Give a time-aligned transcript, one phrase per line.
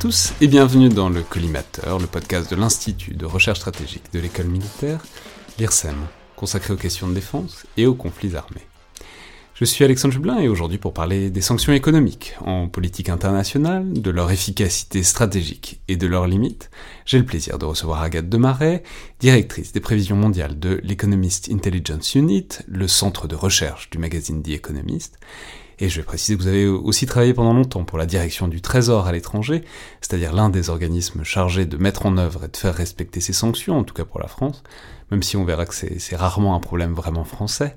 [0.00, 4.46] tous, et bienvenue dans le Collimateur, le podcast de l'Institut de recherche stratégique de l'école
[4.46, 5.04] militaire,
[5.58, 5.94] l'IRSEM,
[6.36, 8.66] consacré aux questions de défense et aux conflits armés.
[9.52, 14.10] Je suis Alexandre Jublin et aujourd'hui pour parler des sanctions économiques en politique internationale, de
[14.10, 16.70] leur efficacité stratégique et de leurs limites,
[17.04, 18.82] j'ai le plaisir de recevoir Agathe Demarais,
[19.18, 24.48] directrice des prévisions mondiales de l'Economist Intelligence Unit, le centre de recherche du magazine The
[24.48, 25.18] Economist,
[25.80, 28.60] et je vais préciser que vous avez aussi travaillé pendant longtemps pour la direction du
[28.60, 29.64] Trésor à l'étranger,
[30.00, 33.78] c'est-à-dire l'un des organismes chargés de mettre en œuvre et de faire respecter ces sanctions,
[33.78, 34.62] en tout cas pour la France,
[35.10, 37.76] même si on verra que c'est rarement un problème vraiment français.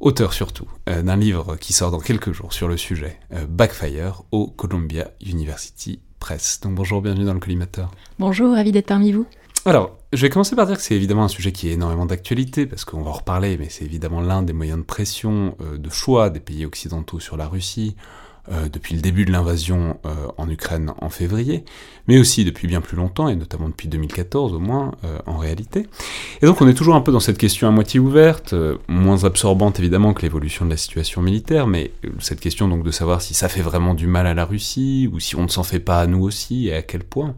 [0.00, 4.22] Auteur surtout euh, d'un livre qui sort dans quelques jours sur le sujet, euh, Backfire,
[4.30, 6.60] au Columbia University Press.
[6.62, 7.90] Donc bonjour, bienvenue dans le collimateur.
[8.18, 9.26] Bonjour, ravi d'être parmi vous.
[9.64, 12.66] Alors, je vais commencer par dire que c'est évidemment un sujet qui est énormément d'actualité,
[12.66, 15.90] parce qu'on va en reparler, mais c'est évidemment l'un des moyens de pression, euh, de
[15.90, 17.96] choix des pays occidentaux sur la Russie,
[18.50, 21.66] euh, depuis le début de l'invasion euh, en Ukraine en février,
[22.06, 24.92] mais aussi depuis bien plus longtemps, et notamment depuis 2014 au moins,
[25.26, 25.86] en réalité.
[26.40, 28.54] Et donc on est toujours un peu dans cette question à moitié ouverte,
[28.88, 33.20] moins absorbante évidemment que l'évolution de la situation militaire, mais cette question donc de savoir
[33.20, 35.80] si ça fait vraiment du mal à la Russie, ou si on ne s'en fait
[35.80, 37.34] pas à nous aussi, et à quel point.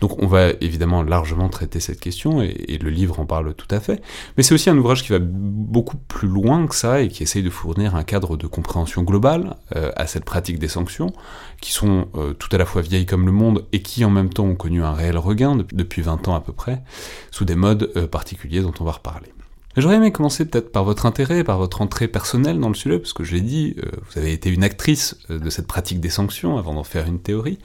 [0.00, 3.80] Donc on va évidemment largement traiter cette question, et, le livre en parle tout à
[3.80, 4.00] fait,
[4.36, 7.42] mais c'est aussi un ouvrage qui va beaucoup plus loin que ça, et qui essaye
[7.42, 11.12] de fournir un cadre de compréhension globale euh, à cette pratique des sanctions,
[11.60, 14.30] qui sont euh, tout à la fois vieilles comme le monde, et qui en même
[14.30, 16.82] temps ont connu un réel regain depuis 20 ans à peu près,
[17.30, 19.28] sous des modes euh, particuliers dont on va reparler.
[19.76, 23.12] J'aurais aimé commencer peut-être par votre intérêt, par votre entrée personnelle dans le sujet, parce
[23.12, 26.74] que je l'ai dit, vous avez été une actrice de cette pratique des sanctions avant
[26.74, 27.60] d'en faire une théorie.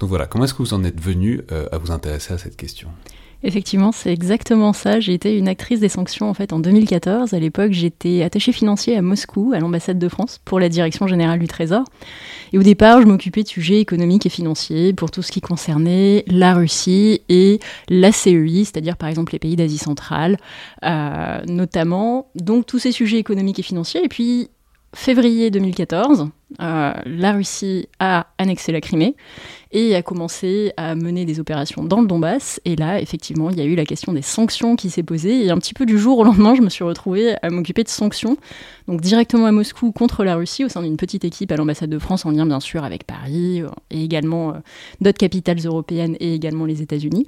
[0.00, 2.56] Donc voilà, comment est-ce que vous en êtes venu euh, à vous intéresser à cette
[2.56, 2.88] question?
[3.44, 4.98] Effectivement, c'est exactement ça.
[4.98, 7.34] J'ai été une actrice des sanctions en fait en 2014.
[7.34, 11.38] À l'époque, j'étais attachée financier à Moscou, à l'ambassade de France, pour la direction générale
[11.38, 11.84] du Trésor.
[12.52, 16.24] Et au départ, je m'occupais de sujets économiques et financiers pour tout ce qui concernait
[16.26, 20.36] la Russie et la CEI, c'est-à-dire par exemple les pays d'Asie centrale,
[20.84, 22.30] euh, notamment.
[22.34, 24.04] Donc tous ces sujets économiques et financiers.
[24.04, 24.48] Et puis
[24.96, 26.28] février 2014,
[26.60, 29.14] euh, la Russie a annexé la Crimée
[29.70, 32.58] et a commencé à mener des opérations dans le Donbass.
[32.64, 35.44] Et là, effectivement, il y a eu la question des sanctions qui s'est posée.
[35.44, 37.88] Et un petit peu du jour au lendemain, je me suis retrouvée à m'occuper de
[37.88, 38.38] sanctions,
[38.86, 41.98] donc directement à Moscou contre la Russie, au sein d'une petite équipe à l'ambassade de
[41.98, 44.52] France, en lien bien sûr avec Paris euh, et également euh,
[45.02, 47.26] d'autres capitales européennes et également les États-Unis.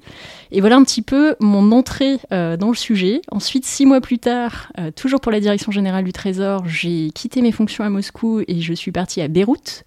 [0.51, 3.21] Et voilà un petit peu mon entrée dans le sujet.
[3.31, 7.53] Ensuite, six mois plus tard, toujours pour la direction générale du Trésor, j'ai quitté mes
[7.53, 9.85] fonctions à Moscou et je suis partie à Beyrouth,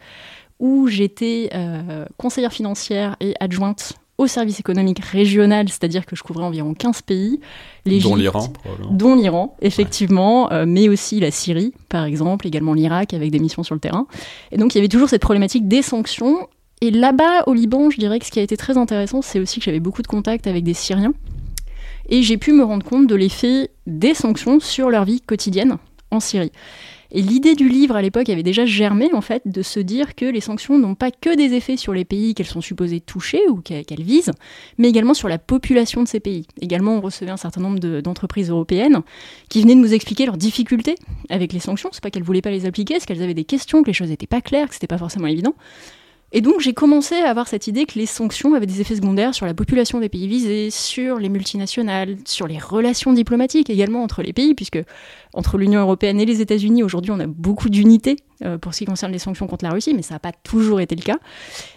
[0.60, 6.44] où j'étais euh, conseillère financière et adjointe au service économique régional, c'est-à-dire que je couvrais
[6.44, 7.40] environ 15 pays.
[7.86, 8.54] Dont l'Iran,
[8.92, 13.64] Dont l'Iran, effectivement, euh, mais aussi la Syrie, par exemple, également l'Irak, avec des missions
[13.64, 14.08] sur le terrain.
[14.52, 16.48] Et donc il y avait toujours cette problématique des sanctions.
[16.82, 19.60] Et là-bas, au Liban, je dirais que ce qui a été très intéressant, c'est aussi
[19.60, 21.14] que j'avais beaucoup de contacts avec des Syriens.
[22.10, 25.78] Et j'ai pu me rendre compte de l'effet des sanctions sur leur vie quotidienne
[26.12, 26.52] en Syrie.
[27.16, 30.26] Et l'idée du livre à l'époque avait déjà germé en fait de se dire que
[30.26, 33.62] les sanctions n'ont pas que des effets sur les pays qu'elles sont supposées toucher ou
[33.62, 34.32] qu'elles visent,
[34.80, 36.48] mais également sur la population de ces pays.
[36.60, 39.02] Également, on recevait un certain nombre d'entreprises européennes
[39.48, 40.96] qui venaient de nous expliquer leurs difficultés
[41.30, 41.90] avec les sanctions.
[41.92, 44.10] C'est pas qu'elles voulaient pas les appliquer, c'est qu'elles avaient des questions, que les choses
[44.10, 45.54] n'étaient pas claires, que c'était pas forcément évident.
[46.36, 49.36] Et donc j'ai commencé à avoir cette idée que les sanctions avaient des effets secondaires
[49.36, 54.24] sur la population des pays visés, sur les multinationales, sur les relations diplomatiques également entre
[54.24, 54.80] les pays, puisque
[55.34, 58.86] entre l'Union européenne et les États-Unis, aujourd'hui on a beaucoup d'unités euh, pour ce qui
[58.86, 61.18] concerne les sanctions contre la Russie, mais ça n'a pas toujours été le cas.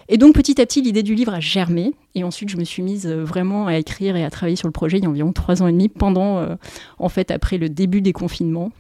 [0.09, 2.83] Et donc petit à petit, l'idée du livre a germé, et ensuite je me suis
[2.83, 5.33] mise euh, vraiment à écrire et à travailler sur le projet il y a environ
[5.33, 6.57] trois ans et demi, pendant, euh,
[6.99, 8.73] en fait, après le début des confinements.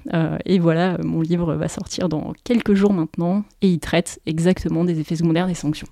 [0.44, 5.00] et voilà, mon livre va sortir dans quelques jours maintenant, et il traite exactement des
[5.00, 5.88] effets secondaires des sanctions.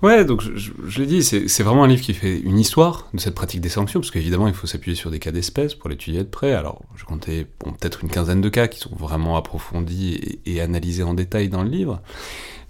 [0.00, 3.34] Ouais, donc je, l'ai dit, c'est vraiment un livre qui fait une histoire de cette
[3.34, 6.28] pratique des sanctions, parce qu'évidemment, il faut s'appuyer sur des cas d'espèces pour l'étudier de
[6.28, 6.52] près.
[6.52, 11.14] Alors, je comptais peut-être une quinzaine de cas qui sont vraiment approfondis et, analysés en
[11.14, 12.00] détail dans le livre.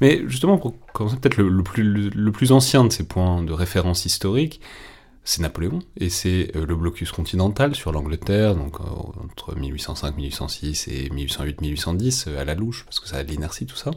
[0.00, 4.06] Mais justement, pour commencer peut-être le, plus, le, plus ancien de ces points de référence
[4.06, 4.62] historique,
[5.28, 8.84] c'est Napoléon, et c'est euh, le blocus continental sur l'Angleterre, donc euh,
[9.22, 13.30] entre 1805, 1806 et 1808, 1810, euh, à la louche, parce que ça a de
[13.30, 13.90] l'inertie, tout ça.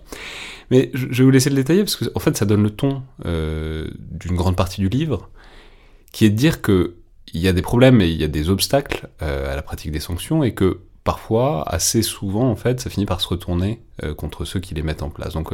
[0.72, 3.04] Mais je, vais vous laisser le détailler, parce que en fait, ça donne le ton
[3.24, 5.30] d'une grande partie du livre,
[6.12, 6.96] qui est de dire que
[7.34, 10.02] il y a des problèmes et il y a des obstacles à la pratique des
[10.02, 13.82] sanctions, et que parfois, assez souvent, en fait, ça finit par se retourner
[14.18, 15.34] contre ceux qui les mettent en place.
[15.34, 15.54] Donc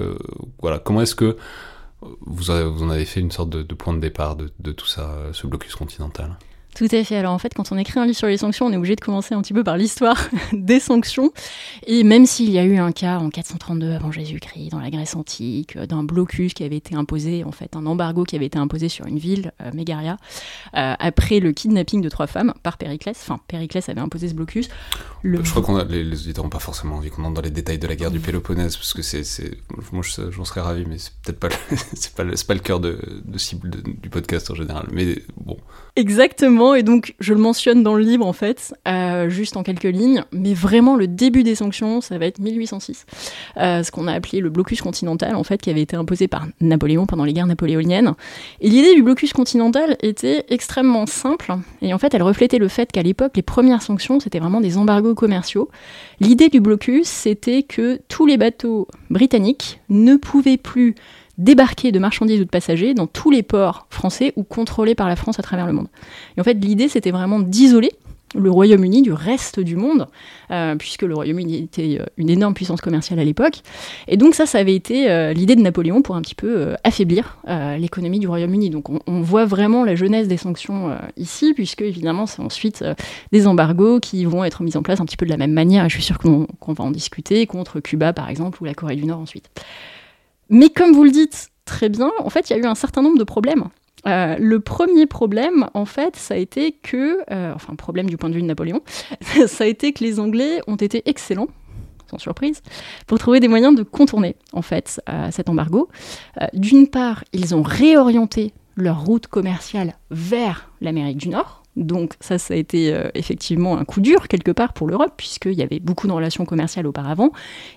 [0.60, 1.38] voilà, comment est-ce que
[2.02, 5.76] vous, en avez fait une sorte de, point de départ de, tout ça, ce blocus
[5.76, 6.38] continental
[6.78, 7.16] Tout à fait.
[7.16, 9.02] Alors en fait, quand on écrit un livre sur les sanctions, on est obligé de
[9.02, 11.32] commencer un petit peu par l'histoire des sanctions.
[11.88, 15.16] Et même s'il y a eu un cas en 432 avant Jésus-Christ, dans la Grèce
[15.16, 18.60] antique, euh, d'un blocus qui avait été imposé, en fait, un embargo qui avait été
[18.60, 20.18] imposé sur une ville, euh, Mégaria,
[20.76, 23.18] euh, après le kidnapping de trois femmes par Périclès.
[23.20, 24.70] Enfin, Périclès avait imposé ce blocus.
[25.24, 27.50] Je crois qu'on a, les, les auditeurs n'ont pas forcément envie qu'on entre dans les
[27.50, 29.24] détails de la guerre du Péloponnèse, parce que c'est,
[29.92, 31.50] moi j'en serais ravi, mais c'est peut-être pas,
[31.96, 34.86] c'est pas, pas, le cœur de, de cible du podcast en général.
[34.92, 35.58] Mais bon.
[35.96, 39.84] Exactement, et donc je le mentionne dans le livre en fait, euh, juste en quelques
[39.84, 43.06] lignes, mais vraiment le début des sanctions, ça va être 1806,
[43.58, 46.48] euh, ce qu'on a appelé le blocus continental en fait, qui avait été imposé par
[46.62, 48.14] Napoléon pendant les guerres napoléoniennes.
[48.62, 52.92] Et l'idée du blocus continental était extrêmement simple, et en fait elle reflétait le fait
[52.92, 55.70] qu'à l'époque, les premières sanctions, c'était vraiment des embargos commerciaux.
[56.20, 60.96] L'idée du blocus, c'était que tous les bateaux britanniques ne pouvaient plus
[61.38, 65.16] débarquer de marchandises ou de passagers dans tous les ports français ou contrôlés par la
[65.16, 65.88] France à travers le monde.
[66.36, 67.92] Et en fait, l'idée, c'était vraiment d'isoler
[68.36, 70.08] le Royaume-Uni du reste du monde,
[70.52, 73.62] euh, puisque le Royaume-Uni était euh, une énorme puissance commerciale à l'époque.
[74.08, 77.38] Et donc ça, ça avait été euh, l'idée de Napoléon pour un petit peu affaiblir
[77.80, 78.70] l'économie du Royaume-Uni.
[78.70, 82.84] Donc on, voit vraiment la jeunesse des sanctions ici, puisque évidemment c'est ensuite
[83.32, 85.86] des embargos qui vont être mis en place un petit peu de la même manière,
[85.86, 88.96] et je suis sûr qu'on va en discuter, contre Cuba par exemple, ou la Corée
[88.96, 89.50] du Nord ensuite.
[90.50, 93.02] Mais comme vous le dites très bien, en fait, il y a eu un certain
[93.02, 93.66] nombre de problèmes.
[94.06, 98.30] Euh, le premier problème, en fait, ça a été que, euh, enfin, problème du point
[98.30, 98.82] de vue de Napoléon,
[99.48, 101.50] ça a été que les Anglais ont été excellents,
[102.10, 102.62] sans surprise,
[103.06, 105.90] pour trouver des moyens de contourner, en fait, euh, cet embargo.
[106.54, 112.56] D'une part, ils ont réorienté leur route commerciale vers l'Amérique du Nord, donc ça, ça
[112.56, 116.08] a été euh, effectivement un coup dur quelque part pour l'Europe, puisqu'il y avait beaucoup
[116.08, 117.32] de relations commerciales auparavant.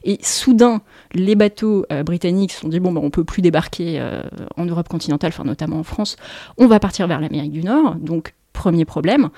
[0.04, 0.80] Et soudain,
[1.12, 4.22] les bateaux euh, britanniques se sont dit, bon, ben, on peut plus débarquer euh,
[4.56, 6.16] en Europe continentale, enfin notamment en France,
[6.56, 7.96] on va partir vers l'Amérique du Nord.
[7.96, 9.28] Donc premier problème.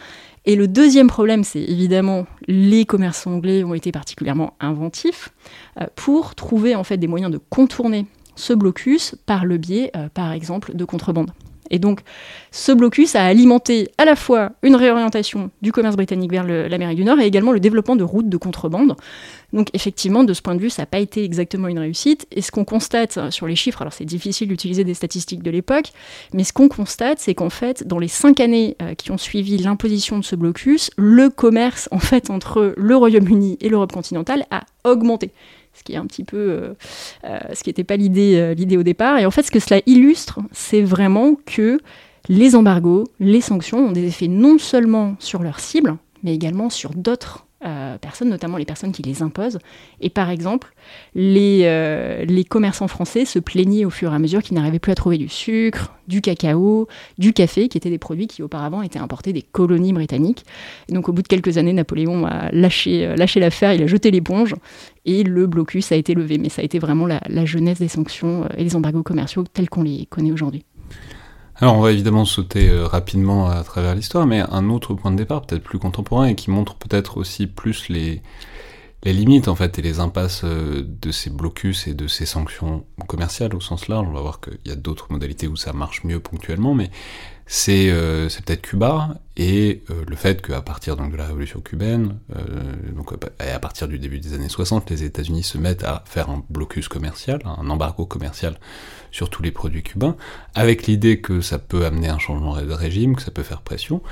[0.44, 5.28] Et le deuxième problème, c'est évidemment les commerçants anglais ont été particulièrement inventifs
[5.94, 10.74] pour trouver en fait des moyens de contourner ce blocus par le biais, par exemple,
[10.74, 11.30] de contrebande.
[11.70, 12.00] Et donc,
[12.50, 17.04] ce blocus a alimenté à la fois une réorientation du commerce britannique vers l'Amérique du
[17.04, 18.96] Nord et également le développement de routes de contrebande.
[19.52, 22.26] Donc, effectivement, de ce point de vue, ça n'a pas été exactement une réussite.
[22.30, 25.92] Et ce qu'on constate sur les chiffres, alors c'est difficile d'utiliser des statistiques de l'époque,
[26.32, 29.58] mais ce qu'on constate, c'est qu'en fait, dans les cinq années euh, qui ont suivi
[29.58, 34.64] l'imposition de ce blocus, le commerce en fait entre le Royaume-Uni et l'Europe continentale a
[34.84, 35.30] augmenté
[35.74, 36.74] ce qui est un petit peu, euh,
[37.24, 39.18] euh, ce qui n'était pas l'idée, euh, l'idée au départ.
[39.18, 41.80] Et en fait, ce que cela illustre, c'est vraiment que
[42.28, 46.90] les embargos, les sanctions ont des effets non seulement sur leurs cibles, mais également sur
[46.90, 49.58] d'autres euh, personnes, notamment les personnes qui les imposent.
[50.00, 50.74] Et par exemple,
[51.14, 54.92] les, euh, les commerçants français se plaignaient au fur et à mesure qu'ils n'arrivaient plus
[54.92, 56.88] à trouver du sucre, du cacao,
[57.18, 60.44] du café, qui étaient des produits qui auparavant étaient importés des colonies britanniques.
[60.88, 64.10] Donc au bout de quelques années, Napoléon a lâché, euh, lâché l'affaire, il a jeté
[64.10, 64.54] l'éponge,
[65.04, 66.38] et le blocus a été levé.
[66.38, 69.68] Mais ça a été vraiment la, la jeunesse des sanctions et des embargos commerciaux tels
[69.68, 70.64] qu'on les connaît aujourd'hui.
[71.56, 75.16] Alors on va évidemment sauter euh, rapidement à travers l'histoire, mais un autre point de
[75.16, 78.22] départ, peut-être plus contemporain, et qui montre peut-être aussi plus les,
[79.04, 83.54] limites en fait et les impasses euh, de ces blocus et de ces sanctions commerciales
[83.54, 84.06] au sens large.
[84.08, 86.90] On va voir qu'il y a d'autres modalités où ça marche mieux ponctuellement, mais
[87.44, 92.18] c'est euh, peut-être Cuba et le fait qu'à partir de la révolution cubaine,
[93.38, 96.88] à partir du début des années 60, les États-Unis se mettent à faire un blocus
[96.88, 98.58] commercial, un embargo commercial
[99.12, 100.16] sur tous les produits cubains,
[100.54, 104.02] avec l'idée que ça peut amener un changement de régime, que ça peut faire pression.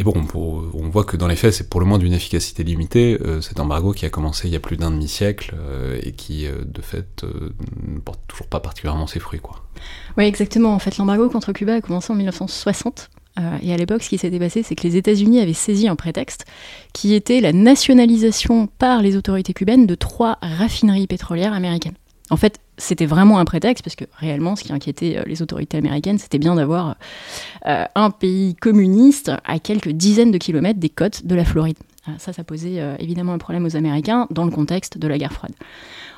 [0.00, 3.18] Et bon, on voit que dans les faits, c'est pour le moins d'une efficacité limitée,
[3.20, 6.46] euh, cet embargo qui a commencé il y a plus d'un demi-siècle euh, et qui,
[6.46, 7.22] euh, de fait,
[7.86, 9.40] ne porte toujours pas particulièrement ses fruits.
[9.40, 9.62] Quoi.
[10.16, 10.72] Oui, exactement.
[10.72, 13.10] En fait, l'embargo contre Cuba a commencé en 1960.
[13.62, 16.46] et à l'époque, ce qui s'était passé, c'est que les États-Unis avaient saisi un prétexte
[16.94, 21.96] qui était la nationalisation par les autorités cubaines de trois raffineries pétrolières américaines.
[22.30, 25.76] En fait, c'était vraiment un prétexte, parce que réellement, ce qui inquiétait euh, les autorités
[25.76, 26.96] américaines, c'était bien d'avoir
[27.66, 31.76] euh, un pays communiste à quelques dizaines de kilomètres des côtes de la Floride.
[32.08, 35.32] Euh, ça, ça posait évidemment un problème aux Américains dans le contexte de la guerre
[35.32, 35.52] froide.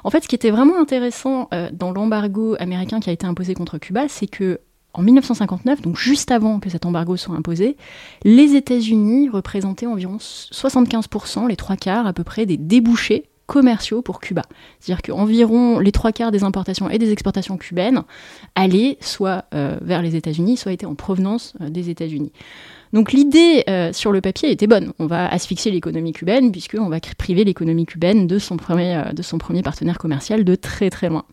[0.05, 3.79] En fait, ce qui était vraiment intéressant dans l'embargo américain qui a été imposé contre
[3.79, 4.61] Cuba, c'est que
[4.95, 7.77] en 1959, donc juste avant que cet embargo soit imposé,
[8.25, 14.21] les États-Unis représentaient environ 75%, les trois quarts à peu près, des débouchés commerciaux pour
[14.21, 14.43] Cuba.
[14.81, 18.03] C'est-à-dire qu'environ les trois quarts des importations et des exportations cubaines
[18.55, 22.33] allaient soit euh, vers les États-Unis, soit étaient en provenance euh, des États-Unis.
[22.93, 24.93] Donc l'idée euh, sur le papier était bonne.
[24.99, 29.39] On va asphyxier l'économie cubaine puisqu'on va priver l'économie cubaine de son, premier, de son
[29.39, 31.25] premier partenaire commercial de très très loin.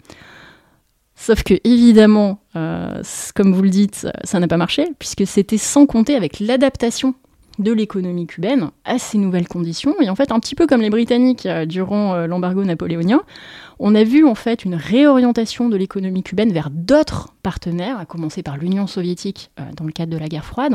[1.15, 6.15] Sauf que, évidemment, comme vous le dites, ça n'a pas marché, puisque c'était sans compter
[6.15, 7.13] avec l'adaptation
[7.59, 9.95] de l'économie cubaine à ces nouvelles conditions.
[10.01, 13.21] Et en fait, un petit peu comme les Britanniques euh, durant euh, l'embargo napoléonien,
[13.79, 18.43] on a vu en fait une réorientation de l'économie cubaine vers d'autres partenaires, à commencer
[18.43, 20.73] par l'Union soviétique euh, dans le cadre de la guerre froide.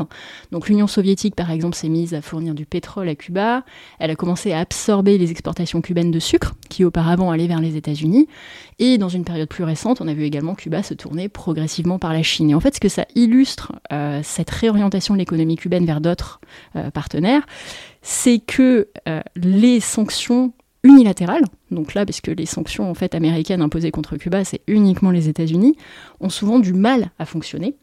[0.51, 3.63] Donc l'Union soviétique, par exemple, s'est mise à fournir du pétrole à Cuba.
[3.99, 7.75] Elle a commencé à absorber les exportations cubaines de sucre, qui auparavant allaient vers les
[7.75, 8.27] États-Unis.
[8.79, 12.11] Et dans une période plus récente, on a vu également Cuba se tourner progressivement par
[12.11, 12.49] la Chine.
[12.49, 16.41] Et en fait, ce que ça illustre, euh, cette réorientation de l'économie cubaine vers d'autres
[16.75, 17.45] euh, partenaires,
[18.01, 18.87] c'est que
[19.35, 20.53] les sanctions
[20.85, 25.11] unilatérales, donc là, parce que les sanctions en fait américaines imposées contre Cuba, c'est uniquement
[25.11, 25.75] les États-Unis,
[26.21, 27.75] ont souvent du mal à fonctionner.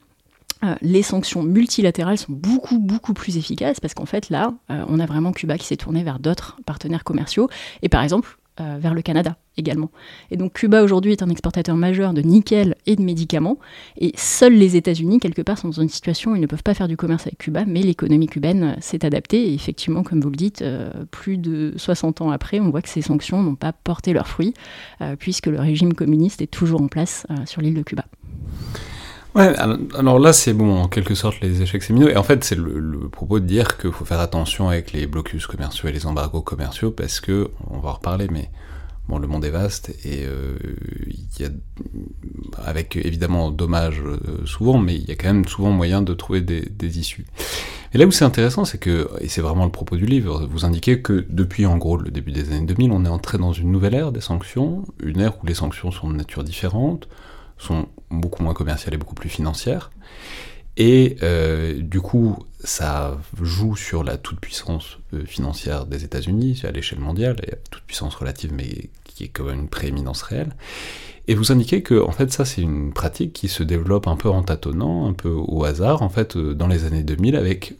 [0.64, 5.00] Euh, les sanctions multilatérales sont beaucoup beaucoup plus efficaces parce qu'en fait là, euh, on
[5.00, 7.49] a vraiment Cuba qui s'est tourné vers d'autres partenaires commerciaux
[7.82, 9.90] et par exemple euh, vers le Canada également.
[10.31, 13.59] Et donc Cuba aujourd'hui est un exportateur majeur de nickel et de médicaments,
[13.99, 16.75] et seuls les États-Unis, quelque part, sont dans une situation où ils ne peuvent pas
[16.75, 20.31] faire du commerce avec Cuba, mais l'économie cubaine euh, s'est adaptée, et effectivement, comme vous
[20.31, 23.73] le dites, euh, plus de 60 ans après, on voit que ces sanctions n'ont pas
[23.73, 24.54] porté leurs fruits,
[25.19, 28.04] puisque le régime communiste est toujours en place sur l'île de Cuba.
[29.35, 29.55] Ouais,
[29.95, 32.09] alors là, c'est bon, en quelque sorte, les échecs séminaux.
[32.09, 35.47] Et en fait, c'est le, propos de dire qu'il faut faire attention avec les blocus
[35.47, 38.51] commerciaux et les embargos commerciaux, parce que, on va en reparler, mais
[39.09, 40.59] bon, le monde est vaste, et euh,
[41.41, 41.49] y a,
[42.62, 46.43] avec évidemment dommage euh, souvent, mais il y a quand même souvent moyen de trouver
[46.43, 47.25] des, des issues.
[47.95, 50.67] Et là où c'est intéressant, c'est que, et c'est vraiment le propos du livre, vous
[50.67, 53.73] indiquez que depuis en gros le début des années 2000, on est entré dans une
[53.73, 57.09] nouvelle ère des sanctions, une ère où les sanctions sont de nature différente,
[57.59, 59.90] sont beaucoup moins commerciales et beaucoup plus financières.
[60.76, 67.00] Et euh, du coup, ça joue sur la toute-puissance euh, financière des États-Unis à l'échelle
[67.00, 70.54] mondiale, et toute-puissance relative, mais qui est quand même une prééminence réelle.
[71.28, 74.31] Et vous indiquez que, en fait, ça, c'est une pratique qui se développe un peu
[74.31, 77.75] en tâtonnant, un peu au hasard, en fait, euh, dans les années 2000 avec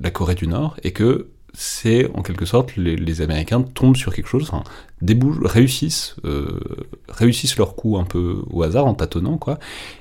[0.00, 4.28] la Corée du Nord, et que c'est en quelque sorte les, Américains tombent sur quelque
[4.28, 4.64] chose, enfin,
[5.44, 6.60] réussissent, euh,
[7.08, 9.58] réussissent leur coup un peu au hasard en tâtonnant quoi,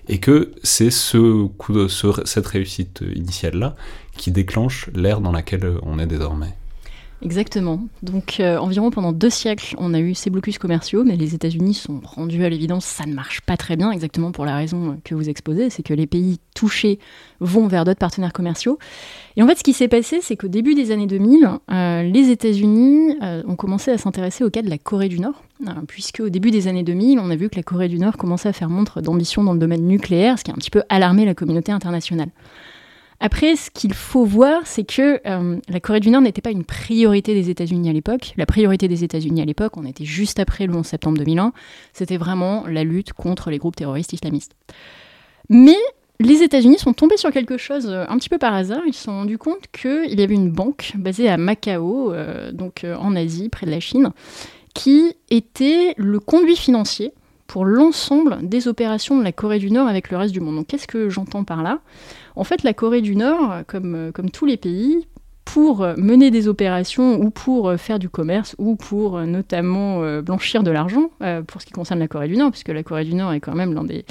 [0.08, 3.76] et que c'est ce coup de, cette réussite initiale là
[4.18, 6.56] qui déclenche l'ère dans laquelle on est désormais.
[7.24, 7.80] Exactement.
[8.02, 11.74] Donc euh, environ pendant deux siècles, on a eu ces blocus commerciaux, mais les États-Unis
[11.74, 15.16] sont rendus à l'évidence, ça ne marche pas très bien, exactement pour la raison que
[15.16, 17.00] vous exposez, c'est que les pays touchés
[17.40, 18.78] vont vers d'autres partenaires commerciaux.
[19.38, 22.30] Et en fait, ce qui s'est passé, c'est qu'au début des années 2000, euh, les
[22.30, 25.44] États-Unis euh, ont commencé à s'intéresser au cas de la Corée du Nord,
[25.88, 28.50] puisque au début des années 2000, on a vu que la Corée du Nord commençait
[28.50, 31.24] à faire montre d'ambition dans le domaine nucléaire, ce qui a un petit peu alarmé
[31.24, 32.30] la communauté internationale.
[33.20, 36.64] Après, ce qu'il faut voir, c'est que euh, la Corée du Nord n'était pas une
[36.64, 38.34] priorité des États-Unis à l'époque.
[38.38, 41.54] La priorité des États-Unis à l'époque, on était juste après le 11 septembre 2001,
[41.94, 44.56] c'était vraiment la lutte contre les groupes terroristes islamistes.
[45.50, 45.78] Mais
[46.20, 48.82] les États-Unis sont tombés sur quelque chose euh, un petit peu par hasard.
[48.86, 52.86] Ils se sont rendus compte qu'il y avait une banque basée à Macao, euh, donc
[52.86, 54.12] en Asie, près de la Chine,
[54.74, 57.14] qui était le conduit financier
[57.48, 60.56] pour l'ensemble des opérations de la Corée du Nord avec le reste du monde.
[60.56, 61.80] Donc qu'est-ce que j'entends par là?
[62.36, 65.08] En fait, la Corée du Nord, comme, comme tous les pays,
[65.46, 70.72] pour mener des opérations ou pour faire du commerce ou pour notamment euh, blanchir de
[70.72, 73.34] l'argent, euh, pour ce qui concerne la Corée du Nord, puisque la Corée du Nord
[73.34, 74.06] est quand même l'un des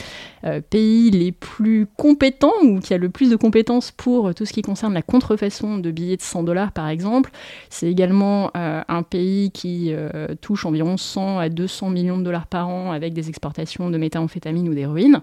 [0.45, 4.53] euh, pays les plus compétents ou qui a le plus de compétences pour tout ce
[4.53, 7.33] qui concerne la contrefaçon de billets de 100 dollars par exemple.
[7.71, 9.93] C'est également un pays qui
[10.41, 14.69] touche environ 100 à 200 millions de dollars par an avec des exportations de méthamphétamine
[14.69, 15.23] ou d'héroïne.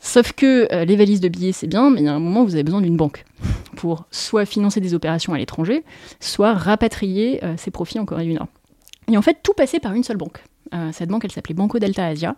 [0.00, 2.42] Sauf que euh, les valises de billets, c'est bien, mais il y a un moment
[2.42, 3.24] où vous avez besoin d'une banque
[3.76, 5.84] pour soit financer des opérations à l'étranger,
[6.20, 8.48] soit rapatrier euh, ses profits en Corée du Nord.
[9.10, 10.44] Et en fait, tout passait par une seule banque.
[10.74, 12.36] Euh, cette banque, elle s'appelait Banco Delta Asia,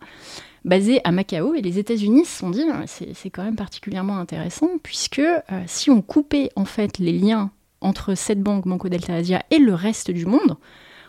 [0.64, 5.22] basée à Macao, et les États-Unis se sont dit, c'est quand même particulièrement intéressant, puisque
[5.66, 7.50] si on coupait en fait les liens
[7.80, 10.58] entre cette banque, Banco Delta Asia, et le reste du monde,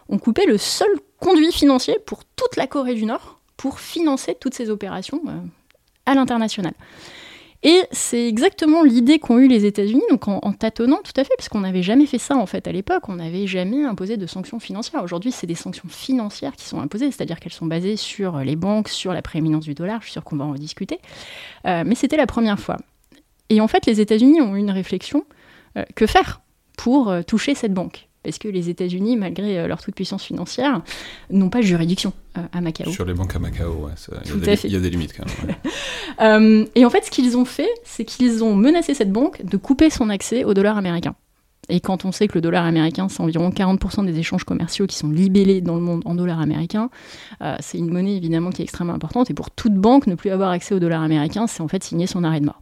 [0.08, 0.90] on coupait le seul
[1.20, 5.22] conduit financier pour toute la Corée du Nord pour financer toutes ces opérations
[6.06, 6.74] à l'international.
[7.64, 11.48] Et c'est exactement l'idée qu'ont eu les États-Unis, donc en, tâtonnant tout à fait, parce
[11.48, 14.60] qu'on n'avait jamais fait ça en fait à l'époque, on n'avait jamais imposé de sanctions
[14.60, 15.04] financières.
[15.04, 18.90] Aujourd'hui, c'est des sanctions financières qui sont imposées, c'est-à-dire qu'elles sont basées sur les banques,
[18.90, 21.00] sur la prééminence du dollar, je suis sûre qu'on va en rediscuter,
[21.68, 22.78] euh, mais c'était la première fois.
[23.50, 25.26] Et en fait, les États-Unis ont eu une réflexion,
[25.78, 26.42] euh, que faire
[26.78, 28.08] pour euh, toucher cette banque?
[28.24, 30.82] Parce que les États-Unis, malgré euh, leur toute-puissance financière,
[31.30, 32.92] n'ont pas juridiction euh, à Macao.
[32.92, 33.90] Sur les banques à Macao,
[34.64, 35.56] il y, a des limites quand même.
[36.20, 39.58] Euh, et en fait, ce qu'ils ont fait, c'est qu'ils ont menacé cette banque de
[39.58, 41.16] couper son accès au dollar américain.
[41.70, 44.98] Et quand on sait que le dollar américain, c'est environ 40% des échanges commerciaux qui
[44.98, 46.90] sont libellés dans le monde en dollars américains,
[47.42, 49.30] euh, c'est une monnaie évidemment qui est extrêmement importante.
[49.32, 52.08] Et pour toute banque, ne plus avoir accès au dollar américain, c'est en fait signer
[52.08, 52.62] son arrêt de mort.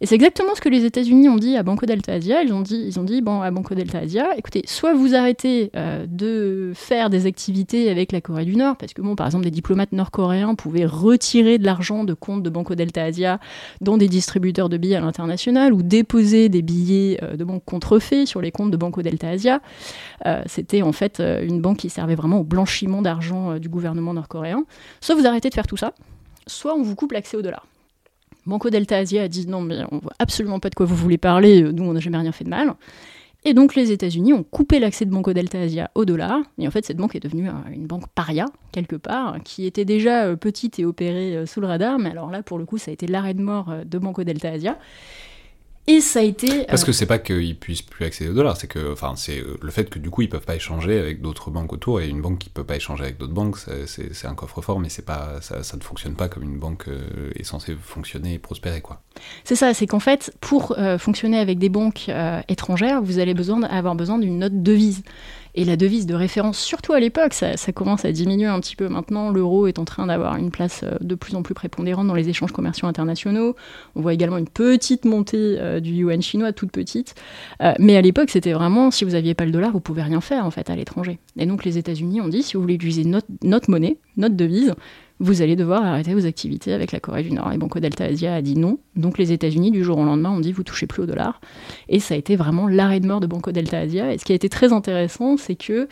[0.00, 2.42] Et c'est exactement ce que les États-Unis ont dit à Banco Delta Asia.
[2.42, 5.70] Ils ont dit, ils ont dit bon, à Banco Delta Asia, écoutez, soit vous arrêtez
[5.74, 9.44] euh, de faire des activités avec la Corée du Nord, parce que, bon, par exemple,
[9.44, 13.40] des diplomates nord-coréens pouvaient retirer de l'argent de comptes de Banco Delta Asia
[13.80, 18.26] dans des distributeurs de billets à l'international ou déposer des billets euh, de banque contrefaits
[18.26, 19.60] sur les comptes de Banco Delta Asia.
[20.26, 24.64] Euh, C'était en fait une banque qui servait vraiment au blanchiment d'argent du gouvernement nord-coréen.
[25.00, 25.92] Soit vous arrêtez de faire tout ça,
[26.46, 27.66] soit on vous coupe l'accès au dollar.
[28.46, 31.18] Banco Delta Asia a dit non, mais on voit absolument pas de quoi vous voulez
[31.18, 32.74] parler, nous on n'a jamais rien fait de mal.
[33.48, 36.40] Et donc les États-Unis ont coupé l'accès de Banco Delta Asia au dollar.
[36.58, 40.24] Et en fait, cette banque est devenue une banque paria, quelque part, qui était déjà
[40.24, 42.00] euh, petite et opérée euh, sous le radar.
[42.00, 44.24] Mais alors là, pour le coup, ça a été l'arrêt de mort euh, de Banco
[44.24, 44.78] Delta Asia.
[45.86, 46.64] Et ça a été.
[46.64, 49.70] Parce que c'est pas qu'ils puissent plus accéder au dollar, c'est que, enfin, c'est le
[49.70, 52.38] fait que du coup ils peuvent pas échanger avec d'autres banques autour et une banque
[52.38, 55.76] qui peut pas échanger avec d'autres banques, c'est un coffre-fort, mais c'est pas, ça, ça,
[55.76, 56.88] ne fonctionne pas comme une banque
[57.34, 59.02] est censée fonctionner et prospérer, quoi.
[59.44, 63.34] C'est ça, c'est qu'en fait, pour euh, fonctionner avec des banques euh, étrangères, vous allez
[63.34, 65.02] besoin avoir besoin d'une note devise.
[65.58, 68.88] Et la devise de référence, surtout à l'époque, ça, commence à diminuer un petit peu
[68.88, 69.30] maintenant.
[69.30, 72.28] L'euro est en train d'avoir une place euh, de plus en plus prépondérante dans les
[72.28, 73.56] échanges commerciaux internationaux.
[73.94, 77.14] On voit également une petite montée euh, du yuan chinois, toute petite.
[77.62, 80.20] Euh, mais à l'époque, c'était vraiment, si vous n'aviez pas le dollar, vous pouvez rien
[80.20, 81.18] faire en fait à l'étranger.
[81.38, 84.74] Et donc les États-Unis ont dit, si vous voulez utiliser notre, notre monnaie, notre devise,
[85.18, 87.52] vous allez devoir arrêter vos activités avec la Corée du Nord.
[87.52, 88.78] Et Banco Delta Asia a dit non.
[88.96, 91.40] Donc les États-Unis, du jour au lendemain, ont dit vous touchez plus au dollar.
[91.88, 94.12] Et ça a été vraiment l'arrêt de mort de Banco Delta Asia.
[94.12, 95.88] Et ce qui a été très intéressant, c'est que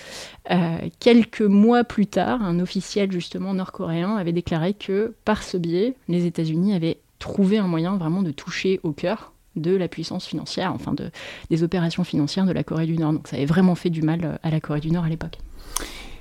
[0.51, 5.95] euh, quelques mois plus tard, un officiel justement nord-coréen avait déclaré que par ce biais,
[6.09, 10.73] les États-Unis avaient trouvé un moyen vraiment de toucher au cœur de la puissance financière,
[10.75, 11.11] enfin de,
[11.49, 13.13] des opérations financières de la Corée du Nord.
[13.13, 15.39] Donc ça avait vraiment fait du mal à la Corée du Nord à l'époque.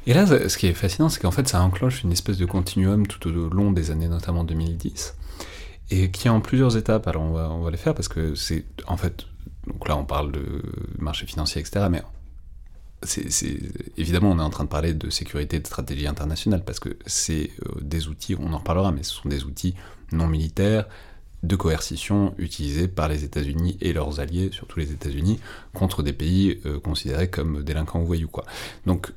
[0.06, 3.08] Et là, ce qui est fascinant, c'est qu'en fait, ça enclenche une espèce de continuum
[3.08, 5.16] tout au long des années, notamment 2010,
[5.92, 7.08] et qui est en plusieurs étapes.
[7.08, 9.26] Alors, on va, on va les faire parce que c'est, en fait,
[9.68, 10.62] donc là, on parle de
[11.00, 12.02] marché financier, etc., mais
[13.98, 17.52] évidemment, on est en train de parler de sécurité de stratégie internationale parce que c'est
[17.66, 19.76] euh, des outils, on en reparlera, mais ce sont des outils
[20.12, 20.86] non militaires
[21.44, 25.40] de coercition utilisés par les États-Unis et leurs alliés, surtout les États-Unis,
[25.74, 28.30] contre des pays euh, considérés comme délinquants ou voyous.
[28.30, 28.46] Quoi.
[28.86, 29.12] Donc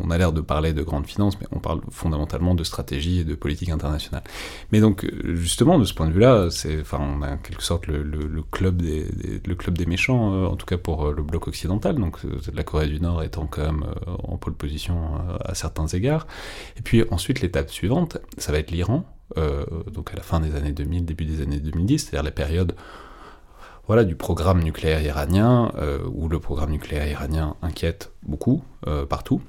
[0.00, 3.24] on, a l'air de parler de grande finance, mais on parle fondamentalement de stratégie et
[3.24, 4.22] de politique internationale.
[4.72, 7.86] Mais donc, justement, de ce point de vue-là, c'est, enfin, on a en quelque sorte
[7.86, 12.38] le, club, des, méchants, euh, en tout cas pour euh, le bloc occidental, donc euh,
[12.52, 14.94] la Corée du Nord étant quand même en pole position
[15.44, 16.26] à certains égards.
[16.76, 19.04] Et puis ensuite, l'étape suivante, ça va être l'Iran,
[19.92, 22.74] donc à la fin des années 2000, début des années 2010, c'est-à-dire la période
[23.86, 29.42] voilà, du programme nucléaire iranien, euh, où le programme nucléaire iranien inquiète beaucoup, euh, partout.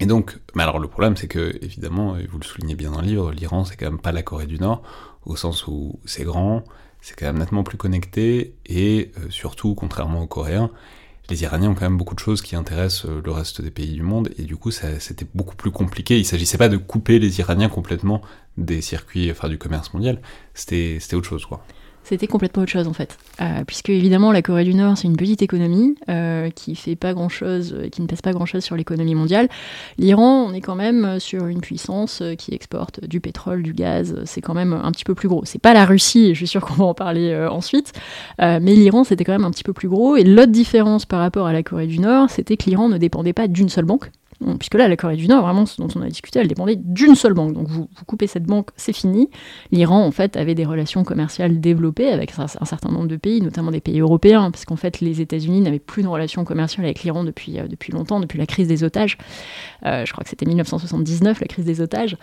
[0.00, 3.00] Et donc, mais alors le problème c'est que, évidemment, et vous le soulignez bien dans
[3.00, 4.82] le livre, l'Iran c'est quand même pas la Corée du Nord,
[5.26, 6.62] au sens où c'est grand,
[7.00, 10.70] c'est quand même nettement plus connecté, et euh, surtout, contrairement aux Coréens,
[11.30, 14.02] les Iraniens ont quand même beaucoup de choses qui intéressent le reste des pays du
[14.02, 17.68] monde, et du coup c'était beaucoup plus compliqué, il s'agissait pas de couper les Iraniens
[17.68, 18.22] complètement
[18.56, 20.22] des circuits, enfin du commerce mondial,
[20.54, 21.64] c'était autre chose quoi
[22.08, 23.18] c'était complètement autre chose en fait.
[23.42, 27.12] Euh, puisque évidemment la Corée du Nord c'est une petite économie euh, qui fait pas
[27.12, 29.48] grand chose, euh, qui ne pèse pas grand chose sur l'économie mondiale.
[29.98, 34.40] L'Iran on est quand même sur une puissance qui exporte du pétrole, du gaz, c'est
[34.40, 35.44] quand même un petit peu plus gros.
[35.44, 37.92] C'est pas la Russie, je suis sûr qu'on va en parler ensuite,
[38.38, 40.16] mais l'Iran c'était quand même un petit peu plus gros.
[40.16, 43.34] Et l'autre différence par rapport à la Corée du Nord c'était que l'Iran ne dépendait
[43.34, 44.10] pas d'une seule banque
[44.58, 47.16] puisque là, la Corée du Nord, vraiment, ce dont on a discuté, elle dépendait d'une
[47.16, 47.54] seule banque.
[47.54, 49.30] Donc vous, coupez cette banque, c'est fini.
[49.72, 53.72] L'Iran, en fait, avait des relations commerciales développées avec un, certain nombre de pays, notamment
[53.72, 57.24] des pays européens, parce qu'en fait, les États-Unis n'avaient plus de relations commerciales avec l'Iran
[57.24, 59.18] depuis, euh, depuis longtemps, depuis la crise des otages.
[59.84, 62.16] Euh, je crois que c'était 1979, la crise des otages.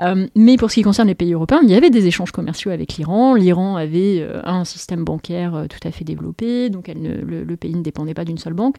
[0.00, 2.70] Euh, mais pour ce qui concerne les pays européens, il y avait des échanges commerciaux
[2.70, 3.34] avec l'Iran.
[3.34, 8.24] L'Iran avait un système bancaire tout à fait développé, donc le pays ne dépendait pas
[8.24, 8.76] d'une seule banque.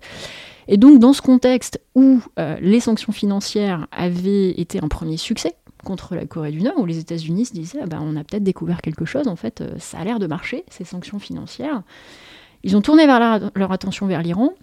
[0.71, 5.55] Et donc dans ce contexte où euh, les sanctions financières avaient été un premier succès
[5.83, 8.43] contre la Corée du Nord, où les États-Unis se disaient ah ben, on a peut-être
[8.43, 11.81] découvert quelque chose, en fait euh, ça a l'air de marcher, ces sanctions financières,
[12.63, 14.53] ils ont tourné leur attention vers l'Iran,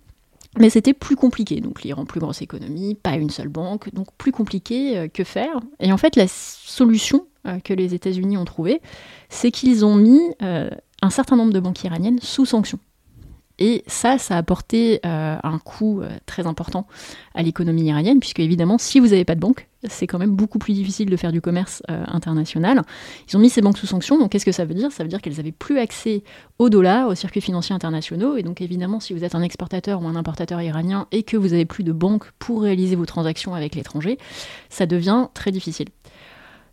[0.59, 1.61] mais c'était plus compliqué.
[1.61, 5.59] Donc l'Iran, plus grosse économie, pas une seule banque, donc plus compliqué euh, que faire.
[5.81, 7.27] Et en fait, la solution
[7.63, 8.83] que les États-Unis ont trouvée,
[9.29, 12.81] c'est qu'ils ont mis un certain nombre de banques iraniennes sous sanctions.
[13.59, 16.87] Et ça, ça a apporté euh, un coût euh, très important
[17.35, 20.59] à l'économie iranienne, puisque évidemment, si vous n'avez pas de banque, c'est quand même beaucoup
[20.59, 22.83] plus difficile de faire du commerce euh, international.
[23.29, 24.93] Ils ont mis ces banques sous sanction, donc qu'est-ce que ça veut dire?
[24.93, 26.23] Ça veut dire qu'elles n'avaient plus accès
[26.59, 30.07] au dollar, aux circuits financiers internationaux, et donc évidemment, si vous êtes un exportateur ou
[30.07, 33.75] un importateur iranien et que vous n'avez plus de banque pour réaliser vos transactions avec
[33.75, 34.19] l'étranger,
[34.69, 35.89] ça devient très difficile.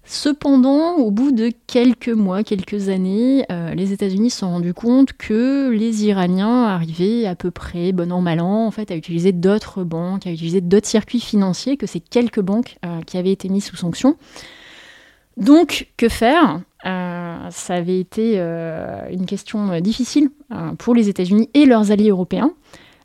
[0.05, 5.13] Cependant, au bout de quelques mois, quelques années, euh, les États-Unis se sont rendus compte
[5.13, 10.27] que les Iraniens arrivaient à peu près, bon an, mal an, à utiliser d'autres banques,
[10.27, 13.77] à utiliser d'autres circuits financiers que ces quelques banques euh, qui avaient été mises sous
[13.77, 14.17] sanction.
[15.37, 16.59] Donc, que faire?
[16.85, 20.29] Euh, Ça avait été une question difficile
[20.77, 22.51] pour les États-Unis et leurs alliés européens.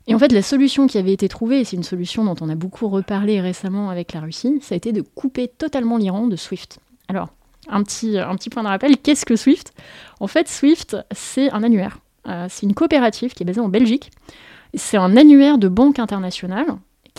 [0.07, 2.49] Et en fait, la solution qui avait été trouvée, et c'est une solution dont on
[2.49, 6.35] a beaucoup reparlé récemment avec la Russie, ça a été de couper totalement l'Iran de
[6.35, 6.79] SWIFT.
[7.09, 7.29] Alors,
[7.67, 9.73] un petit, point de rappel, qu'est-ce que Swift?
[10.19, 11.99] En fait, Swift, c'est un annuaire.
[12.27, 14.11] Euh, c'est une coopérative qui est basée en Belgique.
[14.75, 16.67] C'est un annuaire de banque internationale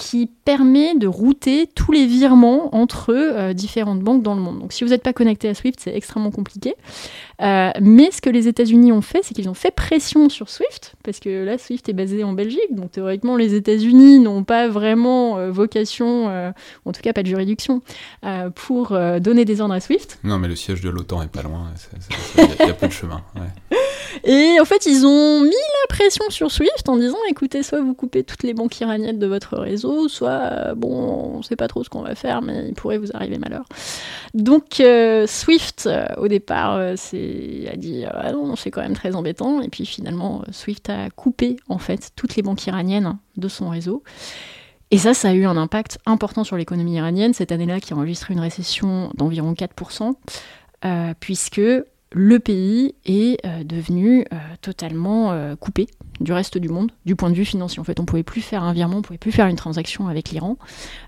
[0.00, 4.58] qui permet de router tous les virements entre euh, différentes banques dans le monde.
[4.58, 6.74] Donc si vous n'êtes pas connecté à SWIFT, c'est extrêmement compliqué.
[7.42, 10.94] Euh, mais ce que les États-Unis ont fait, c'est qu'ils ont fait pression sur SWIFT,
[11.04, 15.36] parce que là, SWIFT est basé en Belgique, donc théoriquement, les États-Unis n'ont pas vraiment
[15.36, 16.26] euh, vocation,
[16.86, 17.82] en tout cas pas de juridiction,
[18.54, 20.18] pour donner des ordres à SWIFT.
[20.24, 21.66] Non, mais le siège de l'OTAN est pas loin,
[22.38, 23.20] il y, a peu de chemin.
[24.24, 27.94] Et en fait, ils ont mis la pression sur Swift en disant écoutez, soit vous
[27.94, 31.84] coupez toutes les banques iraniennes de votre réseau, soit, euh, bon, on sait pas trop
[31.84, 33.64] ce qu'on va faire, mais il pourrait vous arriver malheur.
[34.34, 39.60] Donc, euh, Swift, euh, au départ, a dit ah non, c'est quand même très embêtant.
[39.60, 44.02] Et puis finalement, Swift a coupé, en fait, toutes les banques iraniennes de son réseau.
[44.90, 47.96] Et ça, ça a eu un impact important sur l'économie iranienne cette année-là, qui a
[47.96, 50.14] enregistré une récession d'environ 4%,
[51.20, 51.60] puisque
[52.12, 55.86] le pays est euh, devenu euh, totalement euh, coupé
[56.20, 57.80] du reste du monde du point de vue financier.
[57.80, 59.56] En fait, on ne pouvait plus faire un virement, on ne pouvait plus faire une
[59.56, 60.56] transaction avec l'Iran.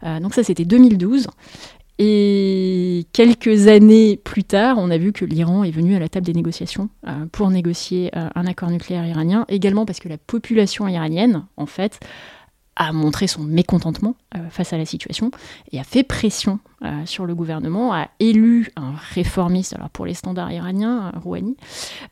[0.03, 1.27] donc ça, c'était 2012.
[1.99, 6.25] Et quelques années plus tard, on a vu que l'Iran est venu à la table
[6.25, 6.89] des négociations
[7.31, 12.01] pour négocier un accord nucléaire iranien, également parce que la population iranienne, en fait,
[12.77, 15.31] a montré son mécontentement euh, face à la situation
[15.73, 20.15] et a fait pression euh, sur le gouvernement, a élu un réformiste, alors pour les
[20.15, 21.57] standards iraniens, Rouhani,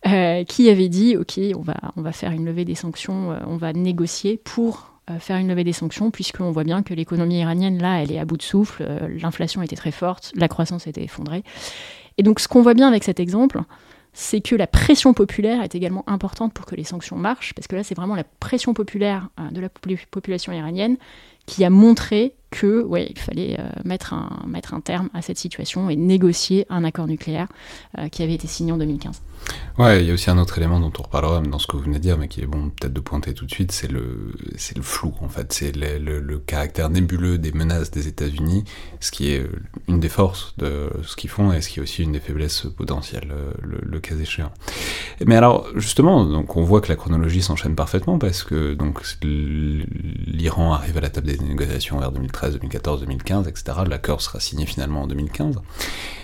[0.06, 3.56] euh, qui avait dit ok, on va, on va faire une levée des sanctions, on
[3.56, 4.86] va négocier pour
[5.18, 8.24] faire une levée des sanctions, puisqu'on voit bien que l'économie iranienne, là, elle est à
[8.24, 8.86] bout de souffle,
[9.20, 11.42] l'inflation était très forte, la croissance était effondrée.
[12.16, 13.60] Et donc ce qu'on voit bien avec cet exemple,
[14.12, 17.76] c'est que la pression populaire est également importante pour que les sanctions marchent, parce que
[17.76, 19.68] là, c'est vraiment la pression populaire euh, de la
[20.10, 20.96] population iranienne
[21.46, 25.96] qui a montré que ouais, il fallait euh, mettre, un, terme à cette situation et
[25.96, 27.48] négocier un accord nucléaire
[27.98, 29.20] euh, qui avait été signé en 2015.
[29.78, 31.82] Ouais, il y a aussi un autre élément dont on reparlera dans ce que vous
[31.82, 34.32] venez de dire, mais qui est bon peut-être de pointer tout de suite, c'est le,
[34.56, 38.64] c'est le flou en fait, c'est le, caractère nébuleux des menaces des États-Unis,
[39.00, 39.46] ce qui est
[39.88, 42.66] une des forces de ce qu'ils font et ce qui est aussi une des faiblesses
[42.76, 44.52] potentielles, le, cas échéant.
[45.24, 50.74] Mais alors justement, donc on voit que la chronologie s'enchaîne parfaitement parce que donc l'Iran
[50.74, 53.78] arrive à la table des négociations vers 2013, 2014, 2015, etc.
[53.88, 55.56] L'accord sera signé finalement en 2015.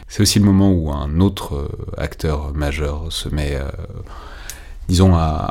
[0.08, 3.68] C'est aussi le moment où un autre euh, acteur majeur se met, euh,
[4.88, 5.50] disons, à,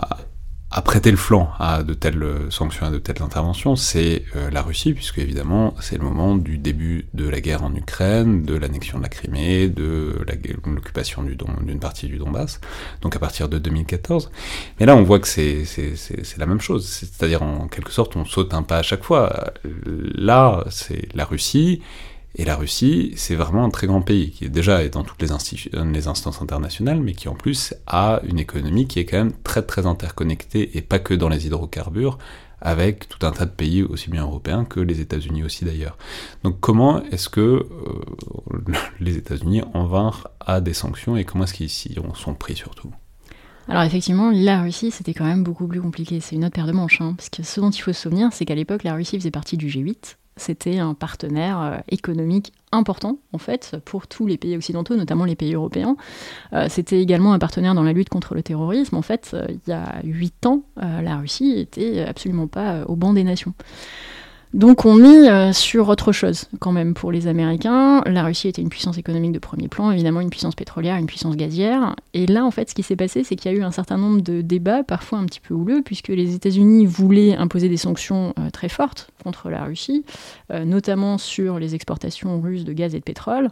[0.84, 4.94] prêter le flanc à de telles sanctions, à de telles interventions, c'est euh, la Russie,
[4.94, 9.04] puisque évidemment c'est le moment du début de la guerre en Ukraine, de l'annexion de
[9.04, 10.18] la Crimée, de
[10.66, 12.60] l'occupation d'une partie du Donbass,
[13.02, 14.30] donc à partir de 2014.
[14.80, 15.64] Mais là on voit que c'est
[16.38, 19.54] la même chose, c'est-à-dire en quelque sorte on saute un pas à chaque fois.
[19.64, 21.82] Là c'est la Russie
[22.38, 25.22] et la Russie, c'est vraiment un très grand pays qui est déjà est dans toutes
[25.22, 25.30] les,
[25.94, 29.62] les, instances internationales, mais qui en plus a une économie qui est quand même très
[29.62, 32.18] très interconnectée, et pas que dans les hydrocarbures,
[32.60, 35.98] avec tout un tas de pays aussi bien européens que les États-Unis aussi d'ailleurs.
[36.44, 41.54] Donc comment est-ce que euh, les États-Unis en vinrent à des sanctions et comment est-ce
[41.54, 42.92] qu'ils s'y sont pris surtout?
[43.68, 46.20] Alors effectivement, la Russie, c'était quand même beaucoup plus compliqué.
[46.20, 47.02] C'est une autre paire de manches.
[47.02, 49.32] Hein, parce que ce dont il faut se souvenir, c'est qu'à l'époque, la Russie faisait
[49.32, 54.56] partie du G8, c'était un partenaire euh, économique important en fait pour tous les pays
[54.58, 55.96] occidentaux, notamment les pays européens.
[56.54, 58.96] Euh, c'était également un partenaire dans la lutte contre le terrorisme.
[58.96, 63.14] En fait, euh, il y a huit ans, la Russie était absolument pas au banc
[63.14, 63.54] des nations.
[64.56, 68.02] Donc on est euh, sur autre chose quand même pour les Américains.
[68.06, 71.36] La Russie était une puissance économique de premier plan, évidemment une puissance pétrolière, une puissance
[71.36, 71.94] gazière.
[72.14, 73.98] Et là en fait ce qui s'est passé c'est qu'il y a eu un certain
[73.98, 78.34] nombre de débats, parfois un petit peu houleux, puisque les États-Unis voulaient imposer des sanctions
[78.40, 80.06] euh, très fortes contre la Russie,
[80.54, 83.50] euh, notamment sur les exportations russes de gaz et de pétrole.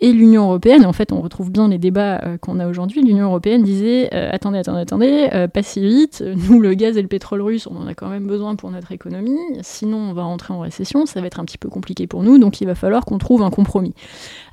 [0.00, 3.62] Et l'Union européenne, en fait on retrouve bien les débats qu'on a aujourd'hui, l'Union européenne
[3.62, 7.76] disait attendez, attendez, attendez, pas si vite, nous le gaz et le pétrole russe on
[7.76, 11.20] en a quand même besoin pour notre économie, sinon on va rentrer en récession, ça
[11.20, 13.50] va être un petit peu compliqué pour nous, donc il va falloir qu'on trouve un
[13.50, 13.94] compromis.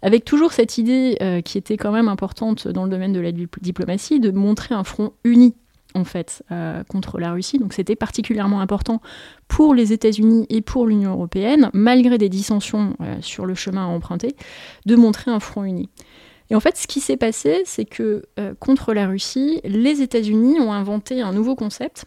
[0.01, 3.31] Avec toujours cette idée euh, qui était quand même importante dans le domaine de la
[3.31, 5.55] diplomatie, de montrer un front uni
[5.95, 7.59] en fait euh, contre la Russie.
[7.59, 9.01] Donc c'était particulièrement important
[9.47, 13.87] pour les États-Unis et pour l'Union européenne, malgré des dissensions euh, sur le chemin à
[13.87, 14.35] emprunter,
[14.85, 15.89] de montrer un front uni.
[16.49, 18.23] Et en fait, ce qui s'est passé, c'est que
[18.59, 22.05] contre la Russie, les États-Unis ont inventé un nouveau concept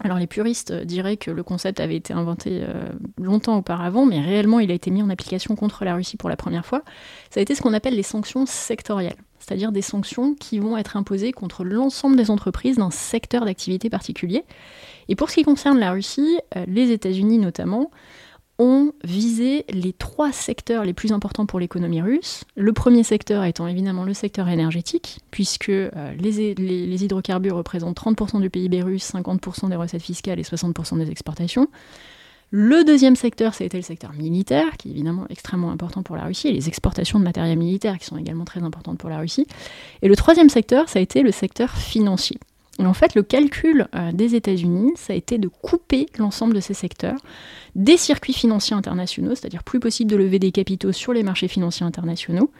[0.00, 2.88] alors les puristes diraient que le concept avait été inventé euh,
[3.20, 6.36] longtemps auparavant, mais réellement il a été mis en application contre la Russie pour la
[6.36, 6.82] première fois.
[7.30, 10.96] Ça a été ce qu'on appelle les sanctions sectorielles, c'est-à-dire des sanctions qui vont être
[10.96, 14.44] imposées contre l'ensemble des entreprises d'un secteur d'activité particulier.
[15.08, 17.90] Et pour ce qui concerne la Russie, euh, les États-Unis notamment,
[18.58, 22.44] ont visé les trois secteurs les plus importants pour l'économie russe.
[22.56, 28.50] Le premier secteur étant évidemment le secteur énergétique, puisque euh, les, hydrocarbures représentent 30% du
[28.50, 31.68] PIB russe, 50% des recettes fiscales et 60% des exportations.
[32.50, 36.14] Le deuxième secteur, ça a été le secteur militaire, qui est évidemment extrêmement important pour
[36.14, 39.18] la Russie, et les exportations de matériel militaire, qui sont également très importantes pour la
[39.18, 39.48] Russie.
[40.02, 42.38] Et le troisième secteur, ça a été le secteur financier.
[42.80, 46.60] Et en fait, le calcul euh, des États-Unis, ça a été de couper l'ensemble de
[46.60, 47.18] ces secteurs
[47.76, 51.84] des circuits financiers internationaux, c'est-à-dire plus possible de lever des capitaux sur les marchés financiers
[51.84, 52.50] internationaux.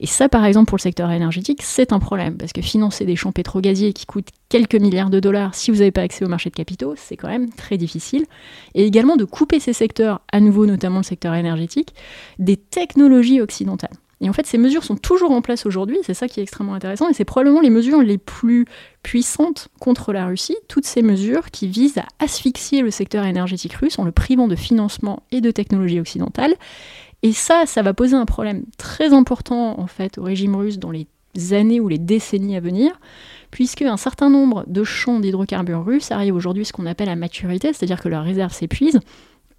[0.00, 3.16] Et ça, par exemple, pour le secteur énergétique, c'est un problème, parce que financer des
[3.16, 6.50] champs pétrogaziers qui coûtent quelques milliards de dollars si vous n'avez pas accès au marché
[6.50, 8.26] de capitaux, c'est quand même très difficile.
[8.74, 11.94] Et également de couper ces secteurs, à nouveau notamment le secteur énergétique,
[12.38, 13.96] des technologies occidentales.
[14.24, 16.72] Et en fait, ces mesures sont toujours en place aujourd'hui, c'est ça qui est extrêmement
[16.72, 18.64] intéressant, et c'est probablement les mesures les plus
[19.02, 23.98] puissantes contre la Russie, toutes ces mesures qui visent à asphyxier le secteur énergétique russe
[23.98, 26.54] en le privant de financement et de technologies occidentales.
[27.22, 31.06] Et ça, ça va poser un problème très important au régime russe dans les
[31.52, 32.98] années ou les décennies à venir,
[33.50, 37.16] puisque un certain nombre de champs d'hydrocarbures russes arrivent aujourd'hui à ce qu'on appelle la
[37.16, 39.00] maturité, c'est-à-dire que leurs réserves s'épuisent,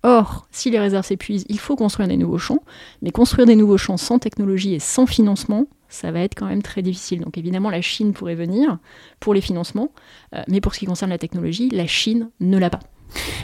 [0.08, 2.62] Or, si les réserves s'épuisent, il faut construire des nouveaux champs.
[3.02, 6.62] Mais construire des nouveaux champs sans technologie et sans financement, ça va être quand même
[6.62, 7.22] très difficile.
[7.22, 8.78] Donc évidemment, la Chine pourrait venir
[9.20, 9.92] pour les financements,
[10.36, 12.82] euh, mais pour ce qui concerne la technologie, la Chine ne l'a pas.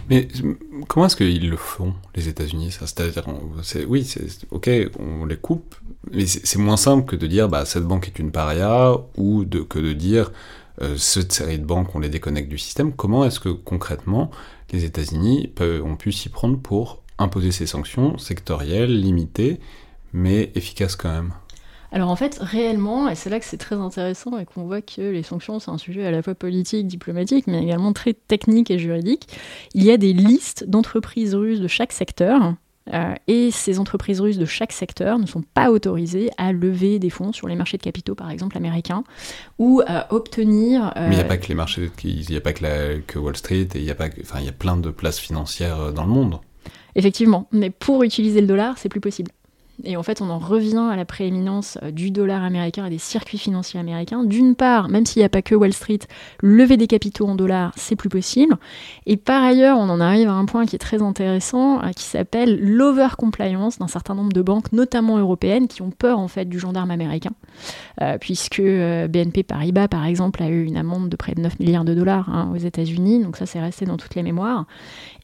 [0.07, 0.27] Mais
[0.87, 3.25] comment est-ce qu'ils le font, les États-Unis C'est-à-dire,
[3.87, 4.15] oui,
[4.51, 4.69] ok,
[4.99, 5.73] on les coupe,
[6.11, 9.79] mais c'est moins simple que de dire, bah, cette banque est une paria, ou que
[9.79, 10.31] de dire,
[10.81, 12.93] euh, cette série de banques, on les déconnecte du système.
[12.93, 14.31] Comment est-ce que concrètement
[14.71, 19.59] les États-Unis ont pu s'y prendre pour imposer ces sanctions sectorielles, limitées,
[20.13, 21.33] mais efficaces quand même.
[21.93, 25.01] Alors en fait, réellement, et c'est là que c'est très intéressant et qu'on voit que
[25.01, 28.79] les sanctions, c'est un sujet à la fois politique, diplomatique, mais également très technique et
[28.79, 29.27] juridique,
[29.73, 32.55] il y a des listes d'entreprises russes de chaque secteur
[32.93, 37.09] euh, et ces entreprises russes de chaque secteur ne sont pas autorisées à lever des
[37.09, 39.03] fonds sur les marchés de capitaux, par exemple américains,
[39.59, 40.91] ou à obtenir.
[40.97, 43.19] Euh, Mais il n'y a pas que les marchés, il n'y a pas que, que,
[43.19, 45.79] Wall Street, et il y a pas, enfin il y a plein de places financières
[45.79, 46.39] euh, dans le monde.
[46.95, 49.31] Effectivement, mais pour utiliser le dollar, c'est plus possible.
[49.83, 52.97] Et en fait, on en revient à la prééminence euh, du dollar américain et des
[52.97, 54.23] circuits financiers américains.
[54.23, 55.99] D'une part, même s'il n'y a pas que Wall Street,
[56.41, 58.57] lever des capitaux en dollars, c'est plus possible.
[59.05, 62.03] Et par ailleurs, on en arrive à un point qui est très intéressant, euh, qui
[62.03, 66.59] s'appelle l'over-compliance d'un certain nombre de banques, notamment européennes, qui ont peur en fait du
[66.59, 67.31] gendarme américain.
[68.01, 71.85] Euh, puisque BNP Paribas, par exemple, a eu une amende de près de 9 milliards
[71.85, 74.65] de dollars hein, aux États-Unis, donc ça c'est resté dans toutes les mémoires.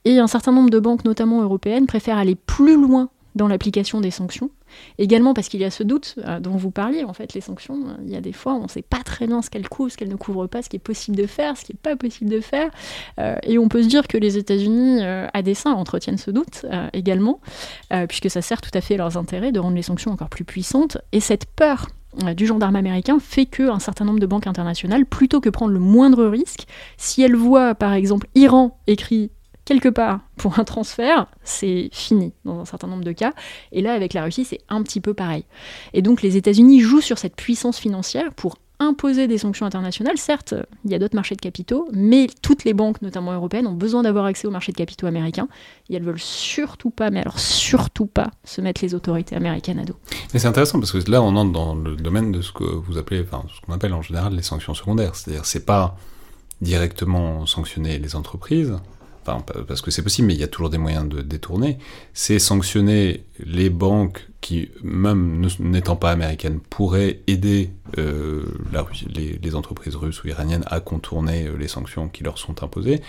[0.05, 4.11] Et un certain nombre de banques, notamment européennes, préfèrent aller plus loin dans l'application des
[4.11, 4.49] sanctions.
[4.97, 7.79] Également parce qu'il y a ce doute euh, dont vous parliez, en fait, les sanctions,
[7.87, 9.91] euh, il y a des fois on ne sait pas très bien ce qu'elles couvrent,
[9.91, 11.95] ce qu'elles ne couvrent pas, ce qui est possible de faire, ce qui n'est pas
[11.95, 12.69] possible de faire.
[13.19, 17.39] Euh, et on peut se dire que les États-Unis, à dessein, entretiennent ce doute également,
[18.07, 20.43] puisque ça sert tout à fait à leurs intérêts de rendre les sanctions encore plus
[20.43, 20.97] puissantes.
[21.11, 21.87] Et cette peur
[22.35, 26.25] du gendarme américain fait qu'un certain nombre de banques internationales, plutôt que prendre le moindre
[26.25, 26.65] risque,
[26.97, 29.31] si elles voient par exemple Iran écrit
[29.67, 33.33] quelque part pour un transfert, c'est fini dans un certain nombre de cas.
[33.73, 35.43] Et là, avec la Russie, c'est un petit peu pareil.
[35.93, 40.17] Et donc les États-Unis jouent sur cette puissance financière pour imposer des sanctions internationales.
[40.17, 40.53] Certes,
[40.85, 44.03] il y a d'autres marchés de capitaux, mais toutes les banques, notamment européennes, ont besoin
[44.03, 45.49] d'avoir accès au marché de capitaux américains.
[45.89, 49.83] Et elles veulent surtout pas, mais alors surtout pas, se mettre les autorités américaines à
[49.83, 49.95] dos.
[50.31, 52.97] Mais c'est intéressant parce que là, on entre dans le domaine de ce que vous
[52.97, 55.15] appelez, enfin, ce qu'on appelle en général les sanctions secondaires.
[55.15, 55.97] C'est-à-dire, c'est pas
[56.61, 58.77] directement sanctionner les entreprises,
[59.67, 61.77] parce que c'est possible, mais il y a toujours des moyens de détourner,
[62.13, 68.45] c'est sanctionner les banques qui, même n'étant pas américaines, pourraient aider euh,
[69.13, 73.01] les, entreprises russes ou iraniennes à contourner euh, les sanctions qui leur sont imposées.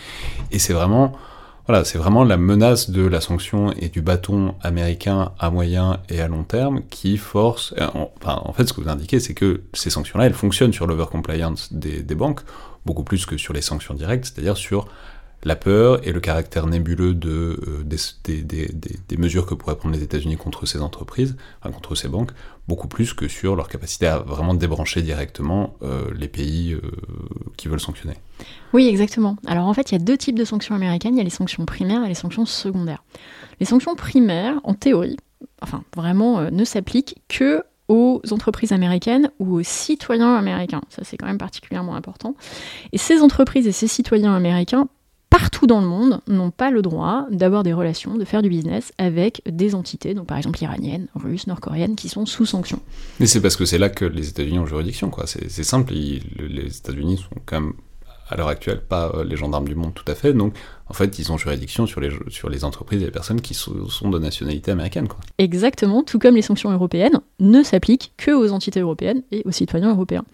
[0.50, 1.12] Et c'est vraiment,
[1.66, 6.20] voilà, c'est vraiment la menace de la sanction et du bâton américain à moyen et
[6.20, 7.74] à long terme qui force.
[7.78, 10.87] Euh, enfin, en fait, ce que vous indiquez, c'est que ces sanctions-là, elles fonctionnent sur
[10.87, 12.40] l'overcompliance des, des banques
[12.87, 14.88] beaucoup plus que sur les sanctions directes, c'est-à-dire sur
[15.44, 20.66] la peur et le caractère nébuleux euh, des, mesures que pourraient prendre les États-Unis contre
[20.66, 22.33] ces entreprises, enfin, contre ces banques,
[22.66, 26.81] beaucoup plus que sur leur capacité à vraiment débrancher directement euh, les pays euh,
[27.57, 28.14] qui veulent sanctionner.
[28.72, 29.37] Oui, exactement.
[29.46, 31.31] Alors en fait, il y a deux types de sanctions américaines, il y a les
[31.31, 33.05] sanctions primaires et les sanctions secondaires.
[33.61, 35.16] Les sanctions primaires, en théorie,
[35.62, 40.83] enfin vraiment, ne s'appliquent que aux entreprises américaines ou aux citoyens américains.
[40.90, 42.35] Ça, c'est quand même particulièrement important.
[42.92, 44.88] Et ces entreprises et ces citoyens américains
[45.30, 48.92] partout dans le monde n'ont pas le droit d'avoir des relations, de faire du business
[48.98, 52.80] avec des entités, donc par exemple iraniennes, russes, nord-coréennes, qui sont sous sanction.
[53.20, 55.26] Mais c'est parce que c'est là que les États-Unis ont juridiction, quoi.
[55.26, 57.72] C'est simple, les États-Unis sont quand même
[58.28, 60.54] à l'heure actuelle pas euh, les gendarmes du monde tout à fait, donc
[60.88, 64.10] en fait ils ont juridiction sur les, sur les entreprises et les personnes qui sont,
[64.10, 65.08] de nationalité américaine.
[65.08, 65.18] Quoi.
[65.38, 69.90] Exactement, tout comme les sanctions européennes ne s'appliquent que aux entités européennes et aux citoyens
[69.90, 70.24] européens.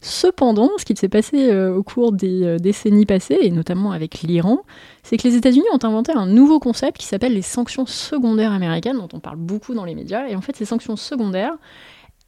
[0.00, 4.22] Cependant, ce qui s'est passé euh, au cours des euh, décennies passées, et notamment avec
[4.22, 4.62] l'Iran,
[5.02, 8.98] c'est que les États-Unis ont inventé un nouveau concept qui s'appelle les sanctions secondaires américaines,
[8.98, 10.28] dont on parle beaucoup dans les médias.
[10.28, 11.54] Et en fait, ces sanctions secondaires,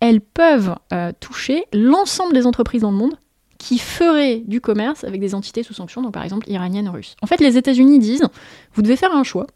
[0.00, 3.14] elles peuvent euh, toucher l'ensemble des entreprises dans le monde
[3.58, 7.14] qui feraient du commerce avec des entités sous sanctions, donc par exemple iraniennes russes.
[7.22, 8.24] En fait, les États-Unis disent,
[8.72, 9.46] vous devez faire un choix.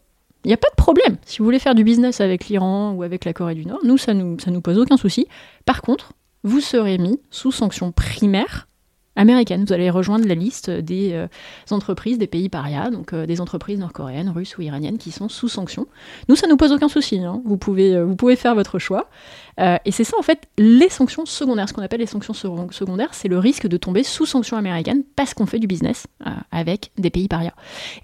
[0.43, 1.17] Il n'y a pas de problème.
[1.25, 3.97] Si vous voulez faire du business avec l'Iran ou avec la Corée du Nord, nous,
[3.97, 5.27] ça nous, ça nous pose aucun souci.
[5.65, 6.13] Par contre,
[6.45, 8.67] vous serez mis sous sanction primaire
[9.15, 9.63] américaine.
[9.65, 11.27] Vous allez rejoindre la liste des euh,
[11.71, 15.47] entreprises des pays parias, donc euh, des entreprises nord-coréennes, russes ou iraniennes qui sont sous
[15.47, 15.87] sanction.
[16.29, 17.19] Nous, ça nous pose aucun souci.
[17.19, 17.41] Hein.
[17.45, 19.09] Vous, pouvez, euh, vous pouvez faire votre choix.
[19.57, 21.69] et c'est ça, en fait, les sanctions secondaires.
[21.69, 25.33] Ce qu'on appelle les sanctions secondaires, c'est le risque de tomber sous sanction américaine parce
[25.33, 26.07] qu'on fait du business
[26.51, 27.53] avec des pays parias.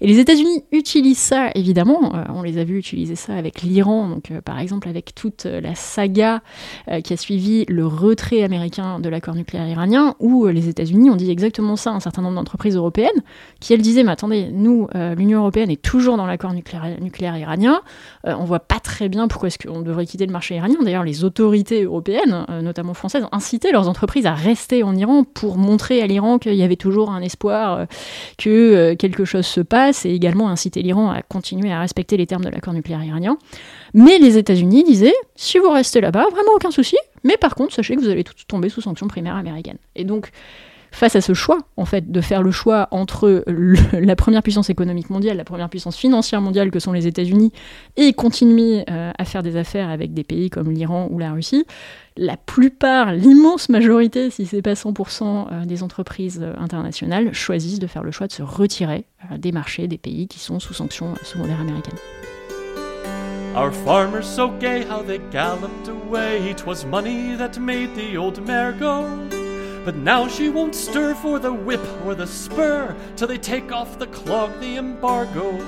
[0.00, 2.12] Et les États-Unis utilisent ça, évidemment.
[2.30, 6.40] on les a vus utiliser ça avec l'Iran, donc par exemple avec toute la saga
[7.04, 11.30] qui a suivi le retrait américain de l'accord nucléaire iranien, où les États-Unis on dit
[11.30, 13.22] exactement ça à un certain nombre d'entreprises européennes,
[13.60, 17.82] qui elles disaient, mais attendez, nous, euh, l'Union européenne est toujours dans l'accord nucléaire, iranien,
[18.26, 20.76] euh, on voit pas très bien pourquoi est-ce qu'on devrait quitter le marché iranien.
[20.82, 25.56] D'ailleurs, les autorités européennes, euh, notamment françaises, incitaient leurs entreprises à rester en Iran pour
[25.56, 27.86] montrer à l'Iran qu'il y avait toujours un espoir
[28.38, 32.44] que quelque chose se passe, et également inciter l'Iran à continuer à respecter les termes
[32.44, 33.36] de l'accord nucléaire iranien.
[33.94, 37.96] Mais les États-Unis disaient, si vous restez là-bas, vraiment aucun souci, mais par contre, sachez
[37.96, 39.78] que vous allez tout tomber sous sanctions primaires américaines.
[39.94, 40.30] Et donc,
[40.92, 43.44] face à ce choix, en fait, de faire le choix entre
[43.92, 47.50] la première puissance économique mondiale, la première puissance financière mondiale que sont les États-Unis,
[47.96, 51.64] et continuer euh, à faire des affaires avec des pays comme l'Iran ou la Russie,
[52.16, 57.86] la plupart, l'immense majorité, si c'est pas 100% euh, des entreprises euh, internationales, choisissent de
[57.86, 59.06] faire le choix de se retirer
[59.38, 61.98] des marchés des pays qui sont sous sanctions secondaires américaines.
[63.54, 66.54] Our farmers so gay how they galloped away.
[66.90, 69.41] money that made the old mare go.
[69.84, 73.98] But now she won't stir for the whip or the spur till they take off
[73.98, 75.58] the clog, the embargo.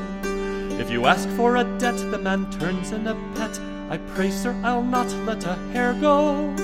[0.79, 3.59] If you ask for a debt, the man turns in a pet.
[3.91, 6.55] I pray, sir, I'll not let a hair go.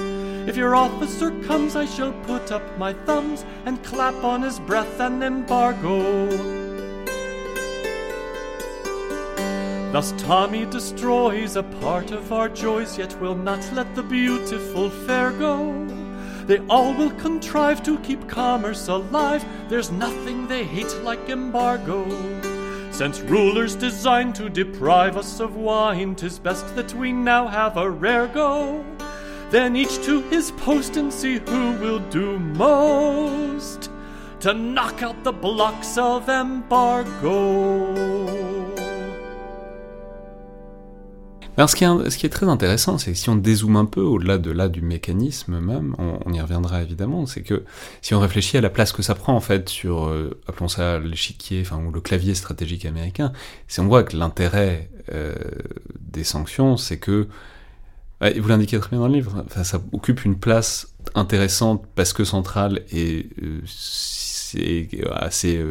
[0.46, 5.00] If your officer comes, I shall put up my thumbs and clap on his breath
[5.00, 6.28] an embargo.
[9.92, 15.32] Thus Tommy destroys a part of our joys, yet will not let the beautiful fair
[15.32, 15.99] go.
[16.50, 19.44] They all will contrive to keep commerce alive.
[19.68, 22.04] There's nothing they hate like embargo.
[22.90, 27.88] Since rulers design to deprive us of wine, 'tis best that we now have a
[27.88, 28.84] rare go.
[29.50, 33.88] Then each to his post and see who will do most
[34.40, 37.30] to knock out the blocks of embargo.
[41.60, 41.76] Alors ce
[42.16, 44.80] qui est, très intéressant, c'est que si on dézoome un peu au-delà de là du
[44.80, 47.64] mécanisme même, on, y reviendra évidemment, c'est que
[48.00, 50.98] si on réfléchit à la place que ça prend en fait sur, euh, appelons ça
[50.98, 53.34] l'échiquier, enfin ou le clavier stratégique américain,
[53.68, 55.34] si on voit que l'intérêt euh,
[56.00, 57.28] des sanctions, c'est que
[58.22, 62.84] vous l'indiquez très bien dans le livre, ça occupe une place intéressante parce que centrale
[62.90, 65.62] et euh, c'est assez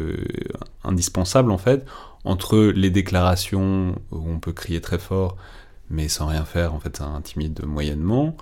[0.84, 1.84] indispensable en fait
[2.22, 5.36] entre les déclarations où on peut crier très fort
[5.90, 8.36] mais sans rien faire, en fait, ça intimide moyennement,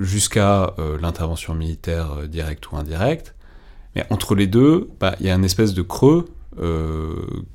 [0.00, 3.34] jusqu'à euh, l'intervention militaire euh, directe ou indirecte.
[3.94, 6.26] Mais entre les deux, bah, il y a une espèce de creux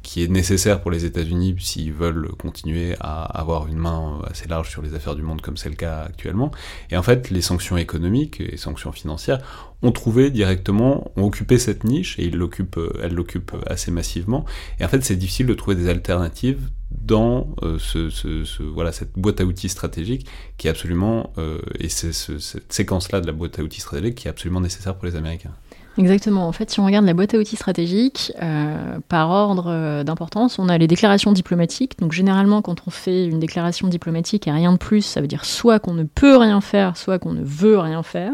[0.03, 4.69] qui est nécessaire pour les États-Unis s'ils veulent continuer à avoir une main assez large
[4.69, 6.51] sur les affaires du monde comme c'est le cas actuellement.
[6.91, 9.39] Et en fait, les sanctions économiques et sanctions financières
[9.81, 14.45] ont trouvé directement, ont occupé cette niche et ils l'occupent, elles l'occupent assez massivement.
[14.79, 19.41] Et en fait, c'est difficile de trouver des alternatives dans euh, ce, voilà, cette boîte
[19.41, 20.27] à outils stratégique
[20.57, 24.27] qui est absolument, euh, et c'est cette séquence-là de la boîte à outils stratégique qui
[24.27, 25.53] est absolument nécessaire pour les Américains.
[25.97, 26.47] Exactement.
[26.47, 30.69] En fait, si on regarde la boîte à outils stratégique, euh, par ordre d'importance, on
[30.69, 31.99] a les déclarations diplomatiques.
[31.99, 35.43] Donc, généralement, quand on fait une déclaration diplomatique et rien de plus, ça veut dire
[35.43, 38.31] soit qu'on ne peut rien faire, soit qu'on ne veut rien faire.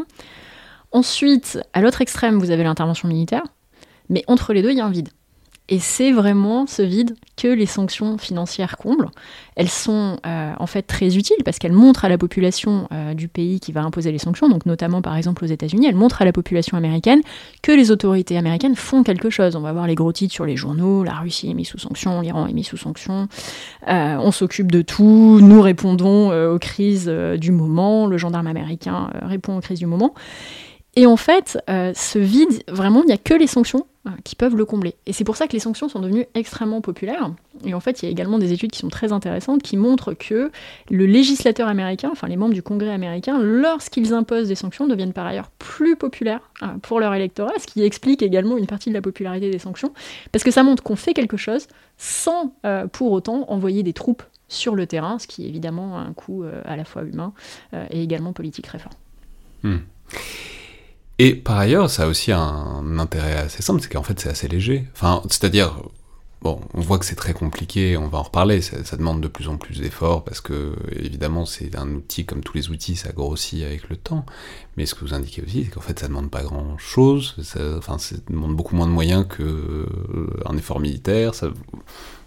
[0.92, 3.44] Ensuite, à l'autre extrême, vous avez l'intervention militaire.
[4.10, 5.10] Mais entre les deux, il y a un vide.
[5.70, 9.10] Et c'est vraiment ce vide que les sanctions financières comblent.
[9.58, 13.28] Elles sont euh, en fait très utiles parce qu'elles montrent à la population euh, du
[13.28, 16.26] pays qui va imposer les sanctions, donc notamment par exemple aux États-Unis, elles montrent à
[16.26, 17.22] la population américaine
[17.62, 19.58] que les autorités américaines font quelque chose.
[19.58, 22.22] On va voir les gros titres sur les journaux, la Russie est mise sous sanctions,
[22.22, 23.28] l'Iran est mis sous sanctions,
[23.90, 29.58] euh, on s'occupe de tout, nous répondons aux crises du moment, le gendarme américain répond
[29.58, 30.14] aux crises du moment.
[30.98, 33.86] Et en fait, ce vide, vraiment, il n'y a que les sanctions
[34.24, 34.96] qui peuvent le combler.
[35.06, 37.32] Et c'est pour ça que les sanctions sont devenues extrêmement populaires.
[37.66, 40.14] Et en fait, il y a également des études qui sont très intéressantes qui montrent
[40.14, 40.52] que
[40.90, 45.26] le législateur américain, enfin les membres du Congrès américain, lorsqu'ils imposent des sanctions, deviennent par
[45.26, 49.02] ailleurs plus populaires euh, pour leur électorat, ce qui explique également une partie de la
[49.02, 49.94] popularité des sanctions,
[50.32, 51.68] parce que ça montre qu'on fait quelque chose
[51.98, 56.44] sans euh, pour autant envoyer des troupes sur le terrain, ce qui évidemment un coût
[56.44, 57.34] euh, à la fois humain
[57.90, 58.94] et également politique très fort.
[59.64, 59.78] Hmm.
[61.20, 64.48] Et par ailleurs, ça a aussi un intérêt assez simple, c'est qu'en fait c'est assez
[64.48, 64.86] léger.
[64.94, 65.74] Enfin, c'est-à-dire,
[66.42, 69.48] bon, on voit que c'est très compliqué, on va en reparler, ça, demande de plus
[69.48, 73.64] en plus d'efforts, parce que évidemment c'est un outil, comme tous les outils, ça grossit
[73.64, 74.26] avec le temps.
[74.78, 77.36] Mais ce que vous indiquez aussi, c'est qu'en fait ça demande pas grand-chose,
[77.78, 81.34] enfin ça demande beaucoup moins de moyens qu'un euh, effort militaire.
[81.34, 81.50] Ça,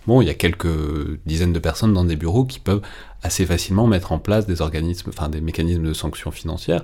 [0.08, 2.82] bon, il y a quelques dizaines de personnes dans des bureaux qui peuvent
[3.22, 6.82] assez facilement mettre en place des organismes, enfin des mécanismes de sanctions financières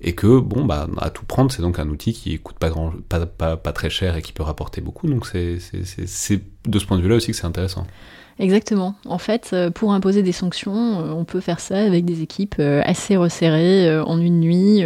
[0.00, 2.92] et que bon bah à tout prendre c'est donc un outil qui coûte pas grand
[3.08, 6.96] pas, pas, pas très cher et qui peut rapporter beaucoup donc c'est de ce point
[6.96, 7.86] de vue là aussi que c'est intéressant
[8.40, 8.94] Exactement.
[9.04, 12.56] En fait, euh, pour imposer des sanctions, euh, on peut faire ça avec des équipes
[12.60, 14.84] euh, assez resserrées en une nuit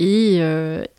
[0.00, 0.42] et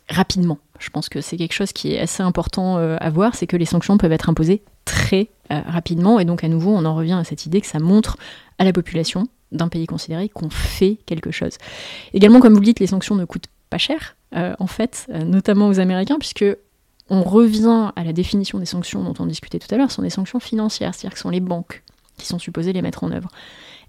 [0.08, 0.58] rapidement.
[0.78, 3.64] Je pense que c'est quelque chose qui est assez important à voir, c'est que les
[3.64, 7.46] sanctions peuvent être imposées très rapidement et donc à nouveau on en revient à cette
[7.46, 8.16] idée que ça montre
[8.58, 11.56] à la population d'un pays considéré qu'on fait quelque chose.
[12.12, 15.24] Également, comme vous le dites, les sanctions ne coûtent pas cher, euh, en fait, euh,
[15.24, 16.44] notamment aux Américains, puisque
[17.08, 20.02] on revient à la définition des sanctions dont on discutait tout à l'heure, ce sont
[20.02, 21.82] des sanctions financières, c'est-à-dire que ce sont les banques
[22.18, 23.28] qui sont supposées les mettre en œuvre.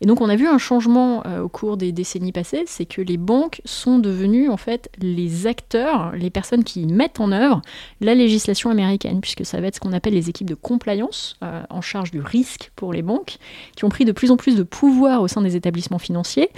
[0.01, 3.01] Et donc on a vu un changement euh, au cours des décennies passées, c'est que
[3.01, 7.61] les banques sont devenues en fait les acteurs, les personnes qui mettent en œuvre
[8.01, 11.63] la législation américaine, puisque ça va être ce qu'on appelle les équipes de compliance euh,
[11.69, 13.37] en charge du risque pour les banques,
[13.75, 16.49] qui ont pris de plus en plus de pouvoir au sein des établissements financiers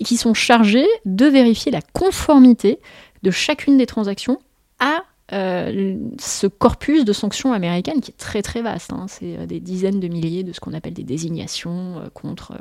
[0.00, 2.78] et qui sont chargées de vérifier la conformité
[3.22, 4.38] de chacune des transactions
[4.78, 8.92] à euh, ce corpus de sanctions américaines qui est très très vaste.
[8.92, 9.06] Hein.
[9.08, 12.52] C'est euh, des dizaines de milliers de ce qu'on appelle des désignations euh, contre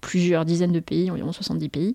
[0.00, 1.94] plusieurs dizaines de pays, environ 70 pays.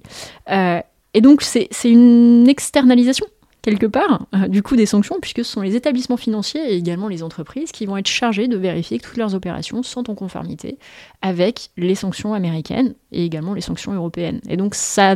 [1.14, 3.26] et donc c'est une externalisation
[3.62, 7.22] quelque part du coût des sanctions, puisque ce sont les établissements financiers et également les
[7.22, 10.80] entreprises qui vont être chargés de vérifier que toutes leurs opérations sont en conformité
[11.22, 14.42] avec les sanctions américaines et également les sanctions européennes.
[14.50, 15.16] Et donc ça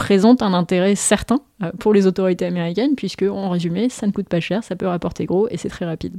[0.00, 4.28] présente un intérêt certain euh, pour les autorités américaines, puisque, en résumé, ça ne coûte
[4.30, 6.14] pas cher, ça peut rapporter gros et c'est très rapide.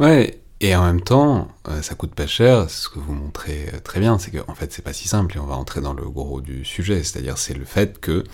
[0.00, 3.78] Ouais, et en même temps, euh, ça coûte pas cher, ce que vous montrez euh,
[3.78, 6.02] très bien, c'est qu'en fait, c'est pas si simple, et on va entrer dans le
[6.10, 8.24] gros du sujet, c'est-à-dire c'est le fait que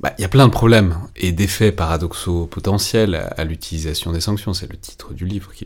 [0.00, 4.52] bah, il y a plein de problèmes et d'effets paradoxaux potentiels à, l'utilisation des sanctions.
[4.52, 5.64] C'est le titre du livre qui,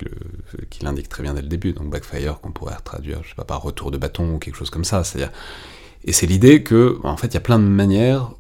[0.83, 1.73] l'indique très bien dès le début.
[1.73, 4.71] Donc backfire qu'on pourrait traduire, je sais pas, par retour de bâton ou quelque chose
[4.71, 5.03] comme ça.
[5.03, 5.33] C'est-à-dire
[6.09, 8.31] et c'est l'idée que, en fait, il y a plein de manières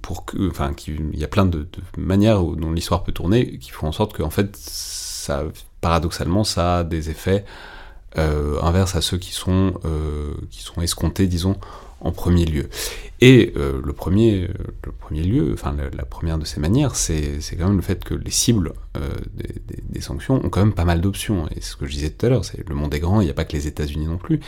[0.00, 1.68] pour que, enfin, il y a plein de,
[1.98, 5.44] manières dont l'histoire peut tourner qui font en sorte que, en fait, ça,
[5.82, 7.44] paradoxalement, ça a des effets
[8.16, 11.58] euh, inverses à ceux qui sont, euh, qui sont escomptés, disons,
[12.02, 12.68] en premier lieu.
[13.24, 14.48] Et euh, le, premier,
[14.84, 18.14] le premier lieu, enfin la, première de ces manières, c'est quand même le fait que
[18.14, 19.14] les cibles euh,
[19.88, 21.46] des, sanctions ont quand même pas mal d'options.
[21.54, 23.30] Et ce que je disais tout à l'heure, c'est le monde est grand, il n'y
[23.30, 24.40] a pas que les États-Unis non plus.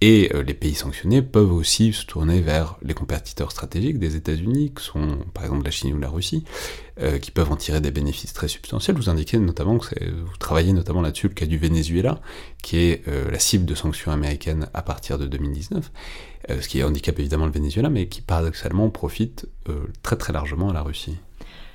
[0.00, 4.72] Et euh, les pays sanctionnés peuvent aussi se tourner vers les compétiteurs stratégiques des États-Unis,
[4.74, 6.44] qui sont par exemple la Chine ou la Russie,
[7.20, 8.96] qui peuvent en tirer des bénéfices très substantiels.
[8.96, 12.20] Vous indiquez notamment que vous travaillez notamment là-dessus le cas du Venezuela,
[12.62, 15.90] qui est la cible de sanctions américaines à partir de 2019.
[16.50, 20.70] Euh, ce qui handicape évidemment le Venezuela, mais qui paradoxalement profite euh, très très largement
[20.70, 21.16] à la Russie.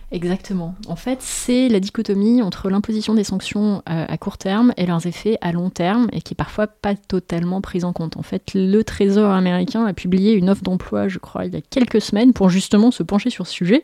[0.10, 0.74] Exactement.
[0.88, 5.06] En fait, c'est la dichotomie entre l'imposition des sanctions euh, à court terme et leurs
[5.06, 8.16] effets à long terme, et qui est parfois pas totalement prise en compte.
[8.16, 11.62] En fait, le Trésor américain a publié une offre d'emploi, je crois, il y a
[11.62, 13.84] quelques semaines, pour justement se pencher sur ce sujet.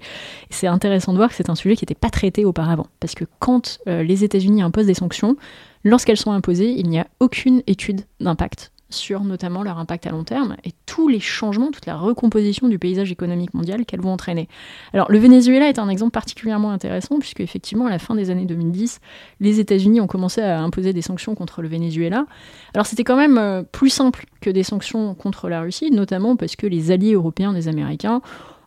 [0.49, 3.25] C'est intéressant de voir que c'est un sujet qui n'était pas traité auparavant, parce que
[3.39, 5.35] quand les États-Unis imposent des sanctions,
[5.83, 10.23] lorsqu'elles sont imposées, il n'y a aucune étude d'impact sur notamment leur impact à long
[10.23, 14.47] terme et tous les changements, toute la recomposition du paysage économique mondial qu'elles vont entraîner.
[14.93, 18.45] Alors le Venezuela est un exemple particulièrement intéressant puisque effectivement à la fin des années
[18.45, 18.99] 2010,
[19.39, 22.25] les États-Unis ont commencé à imposer des sanctions contre le Venezuela.
[22.73, 26.55] Alors c'était quand même euh, plus simple que des sanctions contre la Russie, notamment parce
[26.55, 28.21] que les alliés européens des Américains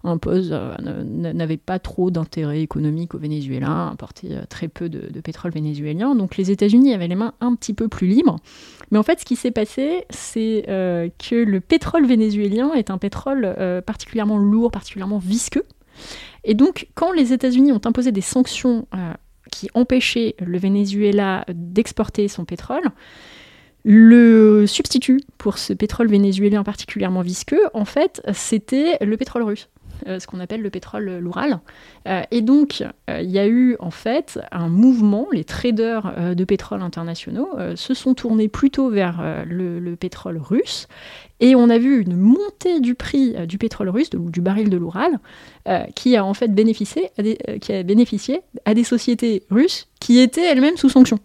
[0.07, 5.52] impose euh, n'avait pas trop d'intérêt économique au Venezuela, importait euh, très peu de, pétrole
[5.52, 6.14] vénézuélien.
[6.14, 8.36] Donc les États-Unis avaient les mains un petit peu plus libres.
[8.90, 12.98] Mais en fait, ce qui s'est passé, c'est euh, que le pétrole vénézuélien est un
[12.98, 13.54] pétrole
[13.84, 15.64] particulièrement lourd, particulièrement visqueux.
[16.44, 18.86] Et donc, quand les États-Unis ont imposé des sanctions
[19.50, 22.84] qui empêchaient le Venezuela d'exporter son pétrole,
[23.88, 29.68] le substitut pour ce pétrole vénézuélien particulièrement visqueux, en fait, c'était le pétrole russe.
[30.07, 31.61] Euh, ce qu'on appelle le pétrole loural.
[32.07, 36.44] Euh, et donc, euh, il y a eu en fait un mouvement, les traders de
[36.44, 40.88] pétrole internationaux se sont tournés plutôt vers le, pétrole russe.
[41.40, 45.18] Et on a vu une montée du prix du pétrole russe, du baril de l'Oural,
[45.94, 47.11] qui a en fait bénéficié
[47.61, 51.18] qui a bénéficié à des sociétés russes qui étaient elles-mêmes sous sanctions.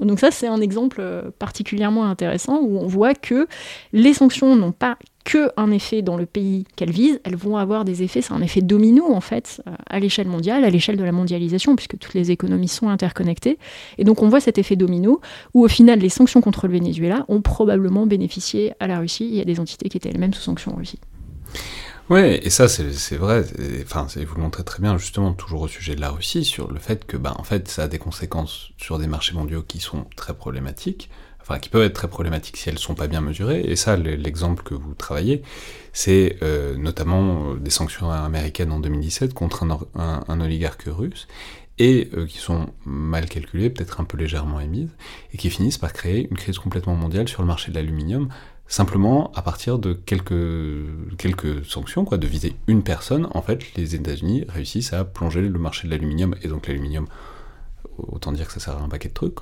[0.00, 1.02] Donc ça, c'est un exemple
[1.38, 3.46] particulièrement intéressant où on voit que
[3.92, 7.84] les sanctions n'ont pas que un effet dans le pays qu'elles visent, elles vont avoir
[7.84, 11.04] des effets, c'est un effet domino en fait, euh, à l'échelle mondiale, à l'échelle de
[11.04, 13.58] la mondialisation, puisque toutes les économies sont interconnectées.
[13.98, 15.20] Et donc on voit cet effet domino
[15.54, 19.40] où au final les sanctions contre le Venezuela ont probablement bénéficié à la Russie et
[19.40, 21.00] à des entités qui étaient elles-mêmes sous sanctions en Russie.
[22.10, 23.44] Ouais, et ça c'est vrai,
[23.82, 26.78] enfin vous le montrez très bien justement toujours au sujet de la Russie sur le
[26.78, 30.04] fait que bah en fait ça a des conséquences sur des marchés mondiaux qui sont
[30.14, 31.08] très problématiques
[31.44, 33.60] enfin qui peuvent être très problématiques si elles sont pas bien mesurées.
[33.60, 35.42] Et ça, l'exemple que vous travaillez,
[35.92, 41.28] c'est euh, notamment euh, des sanctions américaines en 2017 contre un, oligarque russe
[41.78, 44.90] et euh, qui sont mal calculées, peut-être un peu légèrement émises,
[45.32, 48.28] et qui finissent par créer une crise complètement mondiale sur le marché de l'aluminium,
[48.66, 54.44] simplement à partir de quelques, sanctions, quoi, de viser une personne, en fait, les États-Unis
[54.48, 57.06] réussissent à plonger le marché de l'aluminium, et donc l'aluminium
[57.98, 59.38] autant dire que ça sert à un paquet de trucs,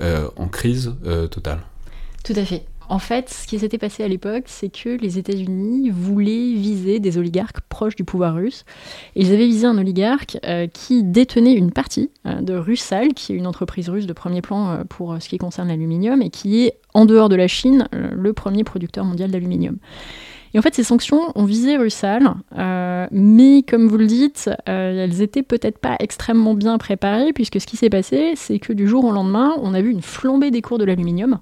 [0.00, 1.60] euh, en crise euh, totale.
[2.22, 2.64] Tout à fait.
[2.88, 7.18] En fait, ce qui s'était passé à l'époque, c'est que les États-Unis voulaient viser des
[7.18, 8.64] oligarques proches du pouvoir russe.
[9.16, 13.46] ils avaient visé un oligarque euh, qui détenait une partie de Russal, qui est une
[13.46, 17.28] entreprise russe de premier plan pour ce qui concerne l'aluminium, et qui est, en dehors
[17.28, 19.76] de la Chine, le premier producteur mondial d'aluminium.
[20.54, 25.04] Et en fait, ces sanctions ont visé Russal, euh, mais comme vous le dites, euh,
[25.04, 28.86] elles étaient peut-être pas extrêmement bien préparées, puisque ce qui s'est passé, c'est que du
[28.86, 31.40] jour au lendemain, on a vu une flambée des cours de l'aluminium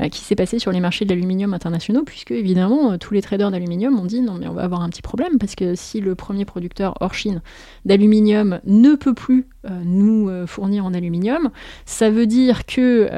[0.00, 3.50] euh, qui s'est passée sur les marchés de l'aluminium internationaux, puisque évidemment, tous les traders
[3.50, 6.14] d'aluminium ont dit non, mais on va avoir un petit problème, parce que si le
[6.14, 7.42] premier producteur hors Chine
[7.84, 9.48] d'aluminium ne peut plus
[9.84, 11.50] nous fournir en aluminium,
[11.84, 13.08] ça veut dire que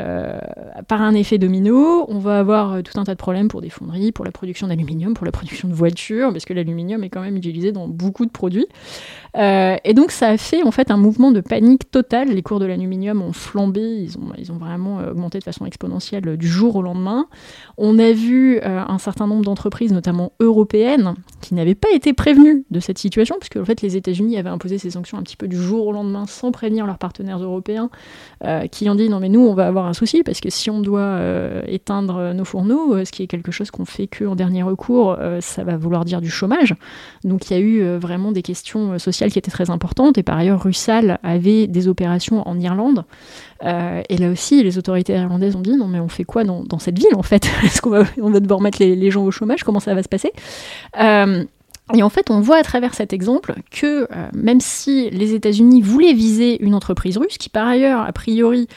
[0.87, 4.13] par un effet domino, on va avoir tout un tas de problèmes pour des fonderies,
[4.13, 7.37] pour la production d'aluminium, pour la production de voitures, parce que l'aluminium est quand même
[7.37, 8.67] utilisé dans beaucoup de produits.
[9.37, 12.29] Euh, et donc ça a fait en fait un mouvement de panique totale.
[12.29, 15.67] Les cours de l'aluminium ont flambé, ils ont, ils ont vraiment euh, augmenté de façon
[15.67, 17.27] exponentielle euh, du jour au lendemain.
[17.77, 22.81] On a vu un certain nombre d'entreprises, notamment européennes, qui n'avaient pas été prévenues de
[22.81, 25.57] cette situation, puisque en fait les États-Unis avaient imposé ces sanctions un petit peu du
[25.57, 27.91] jour au lendemain sans prévenir leurs partenaires européens,
[28.71, 30.81] qui ont dit non mais nous on va avoir un souci parce que si on
[30.81, 31.19] doit
[31.67, 35.65] éteindre nos fourneaux, ce qui est quelque chose qu'on fait que en dernier recours, ça
[35.65, 36.75] va vouloir dire du chômage.
[37.25, 40.19] Donc il y a eu vraiment des questions sociales qui était très importante.
[40.19, 43.05] Et par ailleurs, Russal avait des opérations en Irlande.
[43.65, 46.79] Euh, et là aussi, les autorités irlandaises ont dit non, mais on fait quoi dans,
[46.79, 47.49] cette ville en fait?
[47.65, 48.05] Est-ce qu'on va,
[48.41, 49.65] devoir mettre les, gens au chômage?
[49.65, 50.33] Comment ça va se passer?
[51.01, 51.45] Euh,
[51.95, 55.83] et en fait, on voit à travers cet exemple que euh, même si les États-Unis
[55.83, 58.69] voulaient viser une entreprise russe, qui par ailleurs, a priori,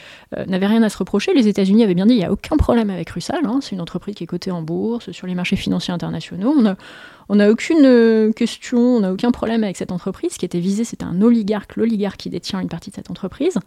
[0.46, 2.88] n'avait rien à se reprocher, les États-Unis avaient bien dit il n'y a aucun problème
[2.88, 5.92] avec Russal, hein, c'est une entreprise qui est cotée en bourse, sur les marchés financiers
[5.92, 6.54] internationaux,
[7.28, 10.32] on n'a aucune euh, question, on n'a aucun problème avec cette entreprise.
[10.32, 13.58] Ce qui était visé, c'était un oligarque, l'oligarque qui détient une partie de cette entreprise.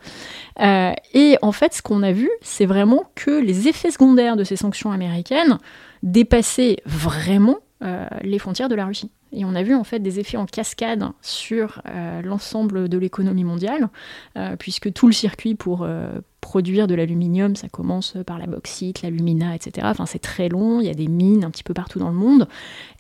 [0.60, 4.44] Euh, et en fait, ce qu'on a vu, c'est vraiment que les effets secondaires de
[4.44, 5.58] ces sanctions américaines
[6.04, 9.12] dépassaient vraiment euh, les frontières de la Russie.
[9.32, 11.82] Et on a vu en fait des effets en cascade sur
[12.24, 13.90] l'ensemble de l'économie mondiale,
[14.60, 15.86] puisque tout le circuit pour
[16.46, 19.88] produire de l'aluminium, ça commence par la bauxite, l'alumina, etc.
[19.90, 22.16] Enfin, c'est très long, il y a des mines un petit peu partout dans le
[22.16, 22.48] monde.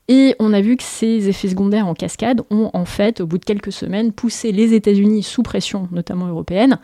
[0.07, 3.39] Et on a vu que ces effets secondaires en cascade ont en fait, au bout
[3.39, 6.77] de quelques semaines, poussé les États-Unis sous pression, notamment européenne,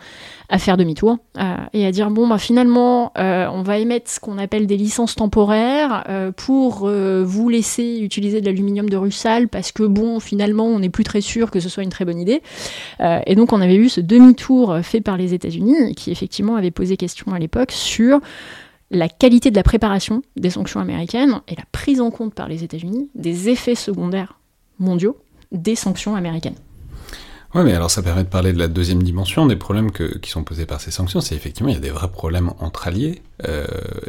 [0.48, 4.18] à faire demi-tour euh, et à dire bon, bah, finalement, euh, on va émettre ce
[4.18, 9.70] qu'on appelle des licences temporaires euh, pour vous laisser utiliser de l'aluminium de Russell parce
[9.70, 12.42] que bon, finalement, on n'est plus très sûr que ce soit une très bonne idée.
[13.00, 16.96] et donc, on avait eu ce demi-tour fait par les États-Unis qui effectivement avait posé
[16.96, 18.20] question à l'époque sur
[18.90, 22.62] la qualité de la préparation des sanctions américaines et la prise en compte par les
[22.62, 24.38] États-Unis des effets secondaires
[24.78, 25.16] mondiaux
[25.50, 26.56] des sanctions américaines.
[27.54, 30.42] Oui, mais alors ça permet de parler de la deuxième dimension des problèmes qui sont
[30.42, 31.20] posés par ces sanctions.
[31.20, 33.66] C'est effectivement, il y a des vrais problèmes entre alliés euh,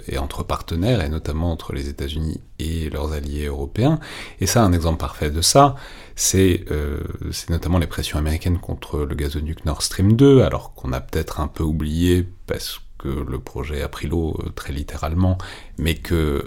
[0.08, 4.00] et entre partenaires, et notamment entre les États-Unis et leurs alliés européens.
[4.40, 5.76] Et ça, un exemple parfait de ça,
[6.16, 7.02] c'est euh,
[7.50, 11.48] notamment les pressions américaines contre le gazoduc Nord Stream 2, alors qu'on a peut-être un
[11.48, 15.38] peu oublié parce que le projet a pris l'eau euh, très littéralement,
[15.78, 16.46] mais que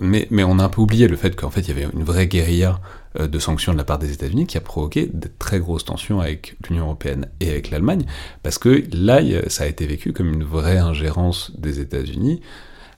[0.00, 2.04] mais, mais, on a un peu oublié le fait qu'en fait il y avait une
[2.04, 2.80] vraie guérilla
[3.18, 6.20] euh, de sanctions de la part des États-Unis qui a provoqué de très grosses tensions
[6.20, 8.04] avec l'Union européenne et avec l'Allemagne,
[8.42, 12.40] parce que là ça a été vécu comme une vraie ingérence des États-Unis.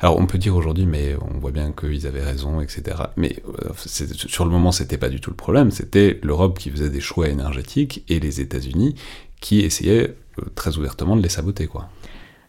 [0.01, 2.97] Alors on peut dire aujourd'hui, mais on voit bien qu'ils avaient raison, etc.
[3.17, 5.71] Mais euh, sur le moment, c'était pas du tout le problème.
[5.71, 8.95] C'était l'Europe qui faisait des choix énergétiques et les États-Unis
[9.41, 10.15] qui essayaient
[10.55, 11.91] très ouvertement de les saboter, quoi.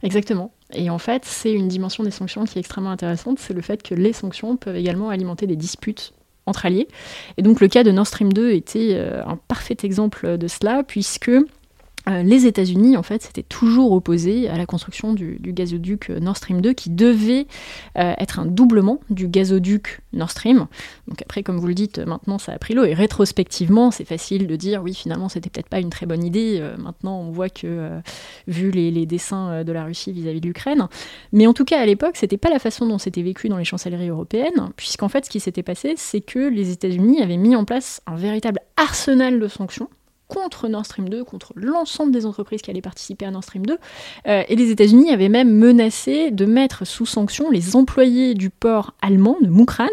[0.04, 0.52] Exactement.
[0.74, 3.84] Et en fait, c'est une dimension des sanctions qui est extrêmement intéressante, c'est le fait
[3.84, 6.14] que les sanctions peuvent également alimenter des disputes
[6.46, 6.88] entre alliés.
[7.38, 10.84] Et donc le cas de Nord Stream 2 était euh, un parfait exemple de cela,
[10.84, 11.32] puisque
[12.12, 16.38] euh, les États-Unis, en fait, s'étaient toujours opposés à la construction du, gazoduc euh, Nord
[16.38, 17.48] Stream 2, qui devait
[17.98, 20.68] euh, être un doublement du gazoduc Nord Stream.
[21.08, 24.48] Donc après, comme vous le dites, maintenant ça a pris l'eau, et rétrospectivement, c'est facile
[24.48, 26.62] de dire, oui, finalement, c'était peut-être pas une très bonne idée.
[26.78, 28.00] maintenant, on voit que,
[28.48, 30.88] vu les, dessins de la Russie vis-à-vis de l'Ukraine,
[31.32, 33.66] mais en tout cas, à l'époque, c'était pas la façon dont c'était vécu dans les
[33.66, 37.66] chancelleries européennes, puisqu'en fait, ce qui s'était passé, c'est que les États-Unis avaient mis en
[37.66, 39.90] place un véritable arsenal de sanctions
[40.32, 43.78] contre Nord Stream 2, contre l'ensemble des entreprises qui allaient participer à Nord Stream 2.
[44.28, 48.94] Euh, et les États-Unis avaient même menacé de mettre sous sanction les employés du port
[49.02, 49.88] allemand de Mukran.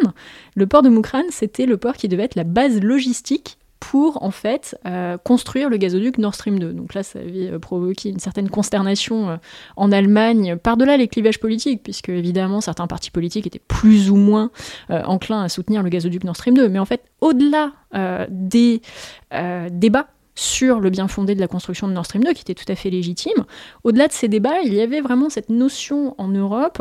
[0.55, 4.31] Le port de Mukran, c'était le port qui devait être la base logistique pour en
[4.31, 6.73] fait euh, construire le gazoduc Nord Stream 2.
[6.73, 9.41] Donc là, ça avait euh, provoqué une certaine consternation
[9.77, 14.51] en Allemagne, par-delà les clivages politiques, puisque évidemment certains partis politiques étaient plus ou moins
[14.89, 16.69] enclins à soutenir le gazoduc Nord Stream 2.
[16.69, 17.73] Mais en fait, au-delà
[18.31, 18.83] des
[19.71, 20.09] débats
[20.39, 22.77] sur le bien fondé de la construction de Nord Stream 2, qui était tout à
[22.77, 23.45] fait légitime.
[23.83, 26.81] Au-delà de ces débats, il y avait vraiment cette notion en Europe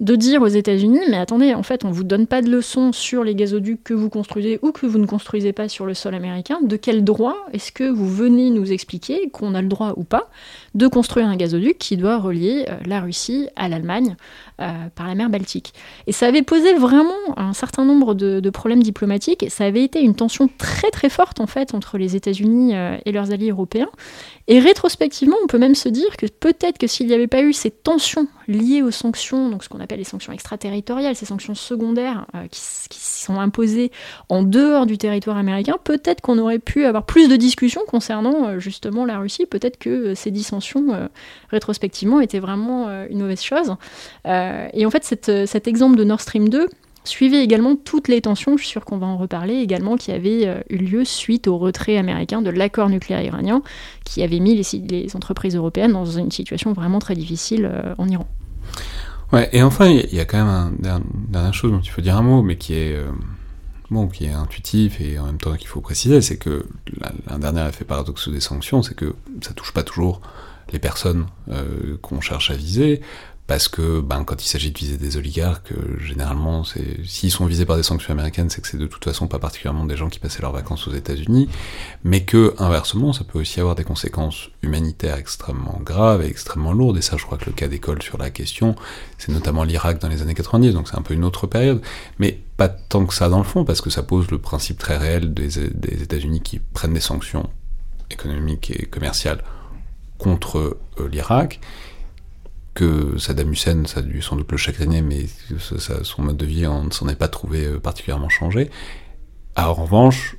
[0.00, 2.92] de dire aux États-Unis, mais attendez, en fait, on ne vous donne pas de leçons
[2.92, 6.14] sur les gazoducs que vous construisez ou que vous ne construisez pas sur le sol
[6.14, 6.58] américain.
[6.62, 10.30] De quel droit est-ce que vous venez nous expliquer qu'on a le droit ou pas
[10.74, 14.16] de construire un gazoduc qui doit relier euh, la Russie à l'Allemagne
[14.60, 15.72] euh, par la mer Baltique
[16.08, 20.16] Et ça avait posé vraiment un certain nombre de, problèmes diplomatiques ça avait été une
[20.16, 23.90] tension très très forte en fait entre les États-Unis euh, et leurs alliés européens.
[24.48, 27.52] Et rétrospectivement, on peut même se dire que peut-être que s'il n'y avait pas eu
[27.52, 32.26] ces tensions liées aux sanctions, donc ce qu'on appelle les sanctions extraterritoriales, ces sanctions secondaires
[32.34, 32.60] euh, qui,
[32.98, 33.92] sont imposées
[34.28, 39.04] en dehors du territoire américain, peut-être qu'on aurait pu avoir plus de discussions concernant justement
[39.04, 41.10] la Russie, peut-être que ces dissensions
[41.50, 43.74] rétrospectivement étaient vraiment une mauvaise chose.
[44.72, 45.04] Et en fait,
[45.46, 46.68] cet exemple de Nord Stream 2,
[47.08, 50.46] suivait également toutes les tensions, je suis sûre qu'on va en reparler également, qui avaient
[50.46, 53.62] euh, eu lieu suite au retrait américain de l'accord nucléaire iranien,
[54.04, 58.28] qui avait mis les, entreprises européennes dans une situation vraiment très difficile euh, en Iran.
[59.32, 62.16] Ouais, et enfin, il y a quand même une dernière chose dont il faut dire
[62.16, 63.10] un mot, mais qui est, euh,
[63.90, 66.66] bon, qui est intuitif et en même temps qu'il faut préciser, c'est que
[67.28, 70.20] l'un dernier effet paradoxe des sanctions, c'est que ça touche pas toujours
[70.70, 71.26] les personnes
[72.02, 73.00] qu'on cherche à viser
[73.48, 77.64] parce que ben, quand il s'agit de viser des oligarques, euh, généralement, s'ils sont visés
[77.64, 80.18] par des sanctions américaines, c'est que c'est de toute façon pas particulièrement des gens qui
[80.18, 81.48] passaient leurs vacances aux États-Unis,
[82.04, 86.98] mais que inversement, ça peut aussi avoir des conséquences humanitaires extrêmement graves et extrêmement lourdes.
[86.98, 88.76] Et ça, je crois que le cas d'école sur la question,
[89.16, 91.80] c'est notamment l'Irak dans les années 90, donc c'est un peu une autre période,
[92.18, 94.98] mais pas tant que ça dans le fond, parce que ça pose le principe très
[94.98, 95.58] réel des,
[96.02, 97.48] États-Unis qui prennent des sanctions
[98.10, 99.42] économiques et commerciales
[100.18, 101.60] contre euh, l'Irak
[102.74, 105.26] que Saddam Hussein, ça a dû sans doute le chagriner, mais
[106.02, 108.70] son mode de vie ne s'en est pas trouvé euh, particulièrement changé.
[109.56, 110.36] en revanche,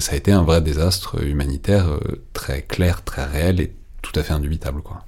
[0.00, 3.72] ça a été un vrai désastre humanitaire euh, très clair, très réel et
[4.02, 4.82] tout à fait indubitable.
[4.82, 5.04] Quoi.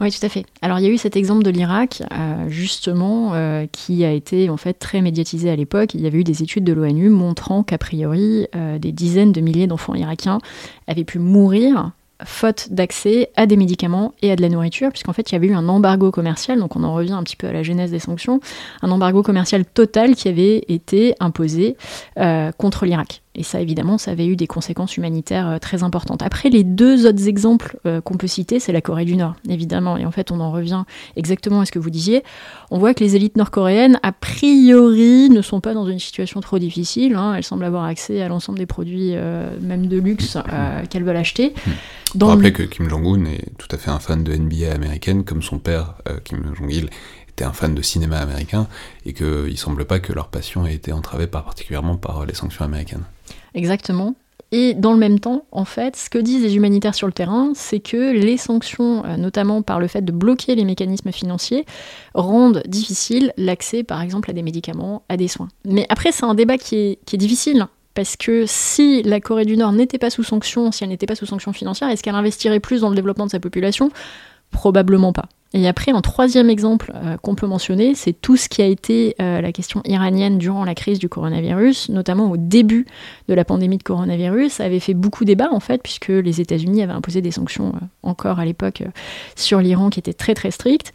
[0.00, 0.44] Oui, tout à fait.
[0.62, 3.32] Alors il y a eu cet exemple de l'Irak, euh, justement,
[3.70, 5.94] qui a été en fait très médiatisé à l'époque.
[5.94, 8.46] Il y avait eu des études de l'ONU montrant qu'a priori,
[8.78, 10.38] des dizaines de milliers d'enfants irakiens
[10.86, 11.92] avaient pu mourir
[12.24, 15.48] faute d'accès à des médicaments et à de la nourriture, puisqu'en fait il y avait
[15.48, 17.98] eu un embargo commercial, donc on en revient un petit peu à la genèse des
[17.98, 18.40] sanctions,
[18.82, 21.76] un embargo commercial total qui avait été imposé
[22.18, 23.22] euh, contre l'Irak.
[23.36, 26.22] Et ça, évidemment, ça avait eu des conséquences humanitaires euh, très importantes.
[26.22, 29.96] Après, les deux autres exemples euh, qu'on peut citer, c'est la Corée du Nord, évidemment.
[29.96, 30.84] Et en fait, on en revient
[31.16, 32.24] exactement à ce que vous disiez.
[32.70, 36.58] On voit que les élites nord-coréennes, a priori, ne sont pas dans une situation trop
[36.58, 37.14] difficile.
[37.14, 37.34] Hein.
[37.34, 39.14] Elles semblent avoir accès à l'ensemble des produits,
[39.60, 40.38] même de luxe,
[40.90, 41.54] qu'elles veulent acheter.
[41.66, 41.70] Hmm.
[42.14, 45.42] Dans rappeler que Kim Jong-un est tout à fait un fan de NBA américaine, comme
[45.42, 46.88] son père, euh, Kim Jong-il,
[47.28, 48.68] était un fan de cinéma américain,
[49.04, 52.64] et qu'il ne semble pas que leur passion ait été entravée particulièrement par les sanctions
[52.64, 53.04] américaines.
[53.56, 54.14] Exactement.
[54.52, 57.50] Et dans le même temps, en fait, ce que disent les humanitaires sur le terrain,
[57.54, 61.66] c'est que les sanctions, euh, notamment par le fait de bloquer les mécanismes financiers,
[62.14, 65.48] rendent difficile l'accès, par exemple, à des médicaments, à des soins.
[65.64, 69.72] Mais après, c'est un débat qui est, difficile, parce que si la Corée du Nord
[69.72, 72.82] n'était pas sous sanction, si elle n'était pas sous sanction financière, est-ce qu'elle investirait plus
[72.82, 73.90] dans le développement de sa population?
[74.50, 75.28] Probablement pas.
[75.56, 79.14] Et après, un troisième exemple euh, qu'on peut mentionner, c'est tout ce qui a été
[79.22, 82.84] euh, la question iranienne durant la crise du coronavirus, notamment au début
[83.28, 84.52] de la pandémie de coronavirus.
[84.52, 87.86] Ça avait fait beaucoup débat, en fait, puisque les États-Unis avaient imposé des sanctions, euh,
[88.02, 88.82] encore à l'époque,
[89.34, 90.92] sur l'Iran qui étaient très très strictes.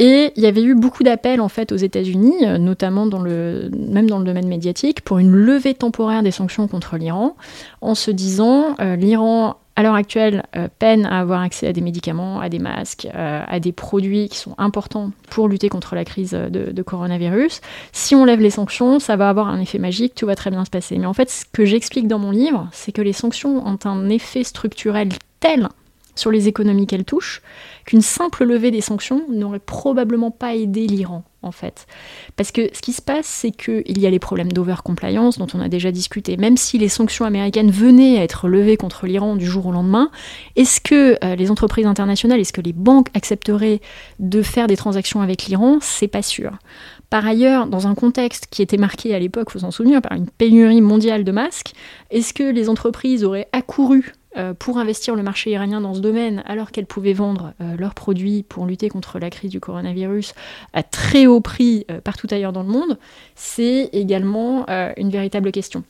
[0.00, 4.24] Et il y avait eu beaucoup d'appels en fait aux États-Unis, notamment même dans le
[4.24, 7.36] domaine médiatique, pour une levée temporaire des sanctions contre l'Iran,
[7.80, 12.40] en se disant l'Iran à l'heure actuelle euh, peine à avoir accès à des médicaments,
[12.40, 16.70] à des masques, à des produits qui sont importants pour lutter contre la crise de,
[16.70, 17.60] de, coronavirus.
[17.92, 20.64] Si on lève les sanctions, ça va avoir un effet magique, tout va très bien
[20.64, 20.98] se passer.
[20.98, 24.08] Mais en fait, ce que j'explique dans mon livre, c'est que les sanctions ont un
[24.08, 25.08] effet structurel
[25.40, 25.68] tel
[26.14, 27.42] sur les économies qu'elles touchent,
[27.84, 31.86] qu'une simple levée des sanctions n'aurait probablement pas aidé l'Iran, en fait.
[32.36, 35.60] Parce que ce qui se passe, c'est qu'il y a les problèmes d'over-compliance dont on
[35.60, 36.36] a déjà discuté.
[36.36, 40.10] Même si les sanctions américaines venaient à être levées contre l'Iran du jour au lendemain,
[40.56, 43.80] est-ce que euh, les entreprises internationales, est-ce que les banques accepteraient
[44.18, 45.78] de faire des transactions avec l'Iran?
[45.80, 46.58] C'est pas sûr.
[47.10, 50.28] Par ailleurs, dans un contexte qui était marqué à l'époque, faut s'en souvenir, par une
[50.28, 51.72] pénurie mondiale de masques,
[52.10, 54.14] est-ce que les entreprises auraient accouru
[54.58, 58.42] pour investir le marché iranien dans ce domaine, alors qu'elles pouvaient vendre euh, leurs produits
[58.42, 60.34] pour lutter contre la crise du coronavirus
[60.72, 62.98] à très haut prix euh, partout ailleurs dans le monde,
[63.34, 64.66] c'est également
[64.96, 65.84] une véritable question.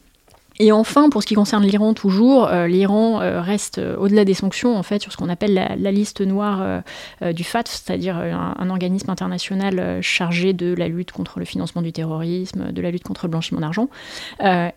[0.60, 4.34] Et enfin, pour ce qui concerne l'Iran, toujours, euh, l'Iran euh, reste euh, au-delà des
[4.34, 6.82] sanctions, en fait, sur ce qu'on appelle la, liste noire
[7.22, 12.72] du FATF, c'est-à-dire un, organisme international chargé de la lutte contre le financement du terrorisme,
[12.72, 13.88] de la lutte contre le blanchiment d'argent.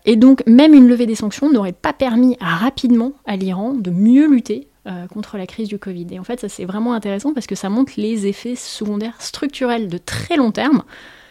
[0.04, 4.28] et donc, même une levée des sanctions n'aurait pas permis rapidement à l'Iran de mieux
[4.28, 4.68] lutter
[5.12, 6.06] contre la crise du Covid.
[6.12, 9.88] Et en fait, ça c'est vraiment intéressant parce que ça montre les effets secondaires structurels
[9.88, 10.84] de très long terme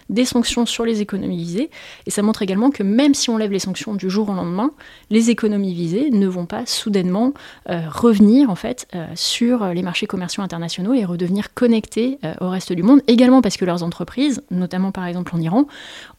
[0.09, 1.69] des sanctions sur les économies visées.
[2.05, 4.71] Et ça montre également que même si on lève les sanctions du jour au lendemain,
[5.09, 7.33] les économies visées ne vont pas soudainement
[7.69, 12.49] euh, revenir en fait euh, sur les marchés commerciaux internationaux et redevenir connectés euh, au
[12.49, 13.01] reste du monde.
[13.07, 15.67] Également parce que leurs entreprises, notamment par exemple en Iran,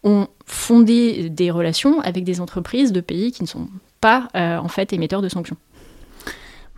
[0.05, 3.69] ont fondé des relations avec des entreprises de pays qui ne sont
[4.01, 5.57] pas en fait émetteurs de sanctions.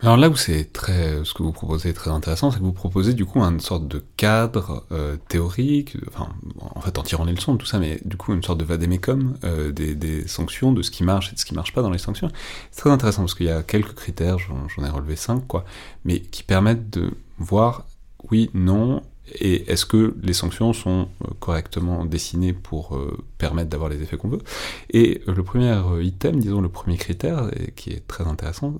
[0.03, 2.73] Alors là où c'est très, ce que vous proposez est très intéressant, c'est que vous
[2.73, 6.29] proposez du coup une sorte de cadre euh, théorique, enfin,
[6.59, 8.65] en fait en tirant les leçons de tout ça, mais du coup une sorte de
[8.65, 11.83] vadémécum euh, des, des, sanctions, de ce qui marche et de ce qui marche pas
[11.83, 12.29] dans les sanctions.
[12.71, 15.65] C'est très intéressant parce qu'il y a quelques critères, j'en ai relevé cinq quoi,
[16.03, 17.85] mais qui permettent de voir
[18.29, 19.01] oui, non,
[19.33, 24.17] et est-ce que les sanctions sont euh, correctement dessinées pour euh, permettre d'avoir les effets
[24.17, 24.41] qu'on veut?
[24.89, 28.75] Et euh, le premier item, disons le premier critère, qui est très intéressant,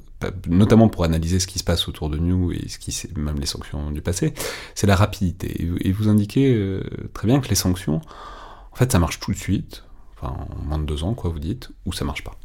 [0.47, 3.45] notamment pour analyser ce qui se passe autour de nous et ce qui, même les
[3.45, 4.33] sanctions du passé,
[4.75, 5.67] c'est la rapidité.
[5.81, 6.79] Et vous indiquez
[7.13, 8.01] très bien que les sanctions,
[8.71, 9.83] en fait, ça marche tout de suite,
[10.21, 12.35] en moins de deux ans, quoi, vous dites, ou ça marche pas.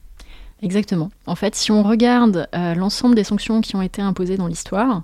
[0.63, 1.11] Exactement.
[1.27, 5.03] En fait, si on regarde l'ensemble des sanctions qui ont été imposées dans l'histoire,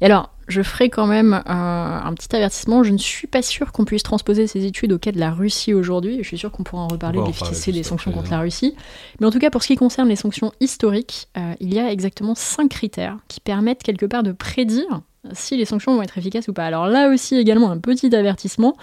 [0.00, 2.82] et alors, je ferai quand même un, petit avertissement.
[2.82, 5.74] Je ne suis pas sûr qu'on puisse transposer ces études au cas de la Russie
[5.74, 6.18] aujourd'hui.
[6.22, 8.74] Je suis sûr qu'on pourra en reparler de l'efficacité des sanctions contre la Russie.
[9.20, 11.90] Mais en tout cas, pour ce qui concerne les sanctions historiques, euh, il y a
[11.90, 16.48] exactement cinq critères qui permettent quelque part de prédire si les sanctions vont être efficaces
[16.48, 16.64] ou pas.
[16.64, 18.76] Alors là aussi également un petit avertissement.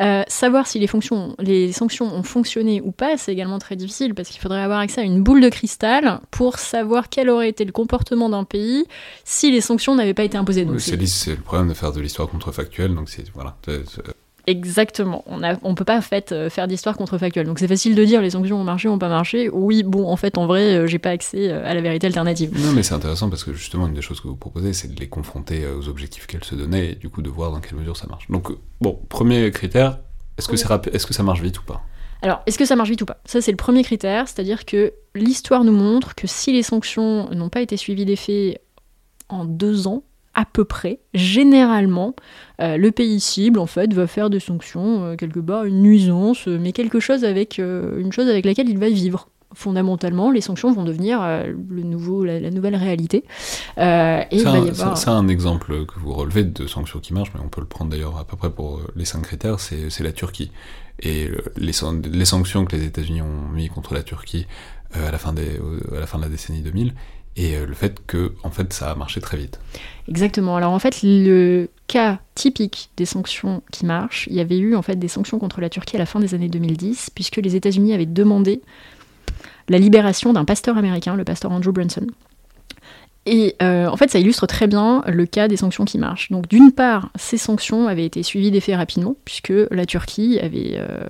[0.00, 4.14] Euh, savoir si les, fonctions, les sanctions ont fonctionné ou pas, c'est également très difficile
[4.14, 7.64] parce qu'il faudrait avoir accès à une boule de cristal pour savoir quel aurait été
[7.64, 8.84] le comportement d'un pays
[9.24, 10.66] si les sanctions n'avaient pas été imposées.
[10.78, 10.96] c'est
[11.30, 13.56] le problème de faire de l'histoire contrefactuelle, donc c'est voilà.
[14.46, 15.24] Exactement.
[15.26, 17.46] On ne on peut pas en fait euh, faire d'histoire contrefactuelle.
[17.46, 19.48] Donc c'est facile de dire les sanctions ont marché, ont pas marché.
[19.50, 22.52] Oui, bon, en fait, en vrai, euh, j'ai pas accès euh, à la vérité alternative.
[22.54, 25.00] Non, mais c'est intéressant parce que justement, une des choses que vous proposez, c'est de
[25.00, 27.96] les confronter aux objectifs qu'elles se donnaient et du coup de voir dans quelle mesure
[27.96, 28.30] ça marche.
[28.30, 28.48] Donc,
[28.80, 29.98] bon, premier critère,
[30.36, 31.82] est-ce que, est que ça marche vite ou pas?
[32.20, 33.20] Alors, est-ce que ça marche vite ou pas?
[33.24, 37.50] Ça, c'est le premier critère, c'est-à-dire que l'histoire nous montre que si les sanctions n'ont
[37.50, 38.60] pas été suivies d'effets
[39.28, 40.02] en deux ans
[40.34, 42.14] à peu près, généralement,
[42.60, 46.46] euh, le pays cible en fait va faire des sanctions euh, quelque part une nuisance,
[46.46, 50.82] mais quelque chose avec une chose avec laquelle il va vivre fondamentalement, les sanctions vont
[50.82, 53.22] devenir le nouveau, la, nouvelle réalité.
[53.76, 54.38] et
[54.94, 57.92] c'est un exemple que vous relevez de sanctions qui marchent, mais on peut le prendre
[57.92, 60.50] d'ailleurs à peu près pour les cinq critères, c'est la Turquie.
[60.98, 61.72] Et les,
[62.12, 64.46] les, sanctions que les États-Unis ont mis contre la Turquie
[64.92, 65.60] à, la fin des,
[65.94, 66.94] à la fin de la décennie 2000,
[67.36, 69.58] et euh, le fait que en fait ça a marché très vite.
[70.08, 70.56] Exactement.
[70.56, 74.82] Alors en fait le cas typique des sanctions qui marchent, il y avait eu en
[74.82, 77.92] fait des sanctions contre la Turquie à la fin des années 2010 puisque les États-Unis
[77.92, 78.60] avaient demandé
[79.68, 82.06] la libération d'un pasteur américain, le pasteur Andrew Brunson.
[83.26, 86.30] Et euh, en fait, ça illustre très bien le cas des sanctions qui marchent.
[86.30, 91.06] Donc, d'une part, ces sanctions avaient été suivies d'effet rapidement, puisque la Turquie avait euh,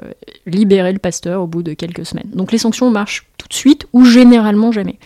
[0.46, 2.30] libéré le pasteur au bout de quelques semaines.
[2.32, 4.98] Donc, les sanctions marchent tout de suite ou généralement jamais.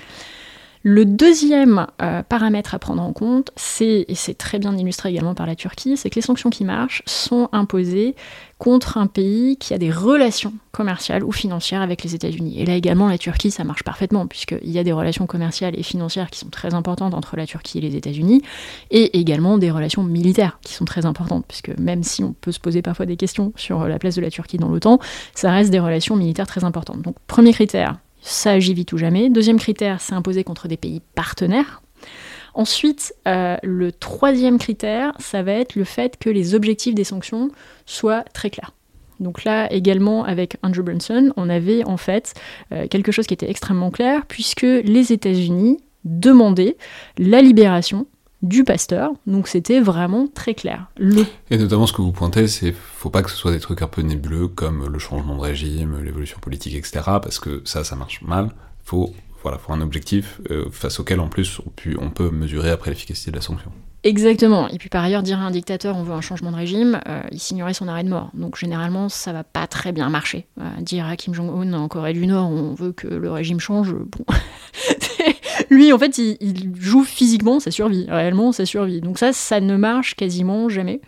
[0.82, 5.34] Le deuxième euh, paramètre à prendre en compte, c'est, et c'est très bien illustré également
[5.34, 8.14] par la Turquie, c'est que les sanctions qui marchent sont imposées
[8.58, 12.60] contre un pays qui a des relations commerciales ou financières avec les États-Unis.
[12.60, 15.82] Et là également, la Turquie, ça marche parfaitement, puisqu'il y a des relations commerciales et
[15.82, 18.42] financières qui sont très importantes entre la Turquie et les États-Unis,
[18.90, 22.60] et également des relations militaires qui sont très importantes, puisque même si on peut se
[22.60, 24.98] poser parfois des questions sur la place de la Turquie dans l'OTAN,
[25.34, 27.02] ça reste des relations militaires très importantes.
[27.02, 27.98] Donc, premier critère,
[28.28, 29.30] ça agit vite ou jamais.
[29.30, 31.82] Deuxième critère, c'est imposé contre des pays partenaires.
[32.54, 37.50] Ensuite, euh, le troisième critère, ça va être le fait que les objectifs des sanctions
[37.86, 38.72] soient très clairs.
[39.20, 42.34] Donc là, également avec Andrew Brunson, on avait en fait
[42.72, 46.76] euh, quelque chose qui était extrêmement clair, puisque les États-Unis demandaient
[47.18, 48.06] la libération
[48.42, 49.12] du pasteur.
[49.26, 50.86] Donc c'était vraiment très clair.
[51.50, 53.88] Et notamment ce que vous pointez, c'est faut pas que ce soit des trucs un
[53.88, 57.00] peu nébuleux comme le changement de régime, l'évolution politique, etc.
[57.04, 58.50] Parce que ça, ça marche mal.
[58.84, 59.12] Faut
[59.42, 63.30] voilà, faut un objectif euh, face auquel en plus on, on peut mesurer après l'efficacité
[63.30, 63.70] de la sanction.
[64.04, 64.68] Exactement.
[64.68, 67.22] Et puis par ailleurs, dire à un dictateur on veut un changement de régime, euh,
[67.32, 68.30] il signerait son arrêt de mort.
[68.34, 70.46] Donc généralement, ça va pas très bien marcher.
[70.60, 73.92] Euh, dire à Kim Jong-un en Corée du Nord on veut que le régime change,
[73.92, 74.24] bon.
[75.70, 79.00] Lui, en fait, il, joue physiquement sa survie, réellement sa survie.
[79.00, 81.00] Donc ça, ça ne marche quasiment jamais.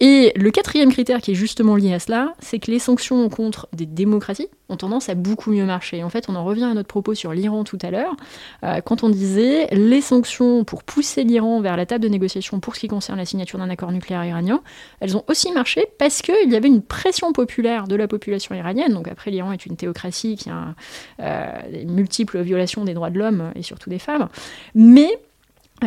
[0.00, 3.68] Et le quatrième critère qui est justement lié à cela, c'est que les sanctions contre
[3.72, 6.02] des démocraties ont tendance à beaucoup mieux marcher.
[6.02, 8.16] En fait, on en revient à notre propos sur l'Iran tout à l'heure,
[8.64, 12.74] euh, quand on disait les sanctions pour pousser l'Iran vers la table de négociation pour
[12.74, 14.62] ce qui concerne la signature d'un accord nucléaire iranien,
[15.00, 18.92] elles ont aussi marché parce qu'il y avait une pression populaire de la population iranienne.
[18.92, 20.74] Donc après, l'Iran est une théocratie qui a
[21.20, 24.28] euh, des multiples violations des droits de l'homme et surtout des femmes.
[24.74, 25.20] Mais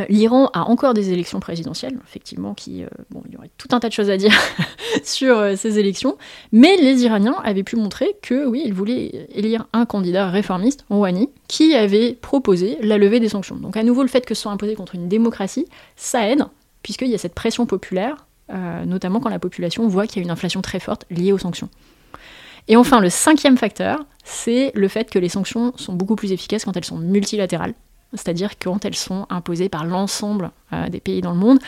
[0.09, 3.79] L'Iran a encore des élections présidentielles, effectivement, qui, euh, bon, il y aurait tout un
[3.79, 4.33] tas de choses à dire
[5.03, 6.17] sur euh, ces élections,
[6.51, 11.29] mais les Iraniens avaient pu montrer que, oui, ils voulaient élire un candidat réformiste, Rouhani,
[11.47, 13.55] qui avait proposé la levée des sanctions.
[13.55, 16.43] Donc à nouveau, le fait que ce soit imposé contre une démocratie, ça aide,
[16.83, 18.27] puisqu'il y a cette pression populaire,
[18.85, 21.69] notamment quand la population voit qu'il y a une inflation très forte liée aux sanctions.
[22.67, 26.65] Et enfin, le cinquième facteur, c'est le fait que les sanctions sont beaucoup plus efficaces
[26.65, 27.73] quand elles sont multilatérales
[28.13, 31.59] c'est-à-dire quand elles sont imposées par l'ensemble euh, des pays dans le monde.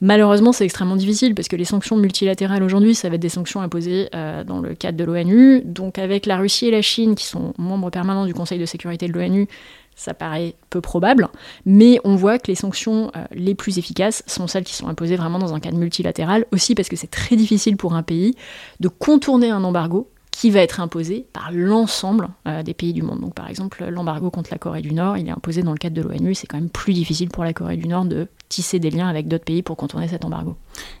[0.00, 3.62] Malheureusement, c'est extrêmement difficile parce que les sanctions multilatérales aujourd'hui, ça va être des sanctions
[3.62, 5.62] imposées euh, dans le cadre de l'ONU.
[5.64, 9.06] Donc, avec la Russie et la Chine, qui sont membres permanents du Conseil de sécurité
[9.08, 9.48] de l'ONU,
[9.94, 11.28] ça paraît peu probable.
[11.64, 15.16] Mais on voit que les sanctions euh, les plus efficaces sont celles qui sont imposées
[15.16, 18.34] vraiment dans un cadre multilatéral, aussi parce que c'est très difficile pour un pays
[18.80, 23.20] de contourner un embargo qui va être imposé par l'ensemble euh, des pays du monde.
[23.20, 25.94] Donc par exemple, l'embargo contre la Corée du Nord, il est imposé dans le cadre
[25.94, 28.90] de l'ONU, c'est quand même plus difficile pour la Corée du Nord de tisser des
[28.90, 30.56] liens avec d'autres pays pour contourner cet embargo.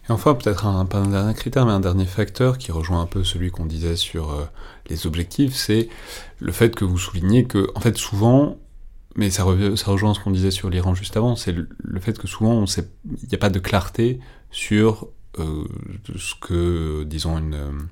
[0.08, 3.06] Et enfin, peut-être un, pas un dernier critère, mais un dernier facteur qui rejoint un
[3.06, 4.44] peu celui qu'on disait sur euh,
[4.88, 5.88] les objectifs, c'est
[6.38, 8.58] le fait que vous soulignez que, en fait, souvent,
[9.16, 12.28] mais ça, ça rejoint ce qu'on disait sur l'Iran juste avant, c'est le, fait que
[12.28, 14.20] souvent, il n'y a pas de clarté
[14.52, 15.08] sur
[15.40, 15.64] euh,
[16.14, 17.88] ce que, disons, une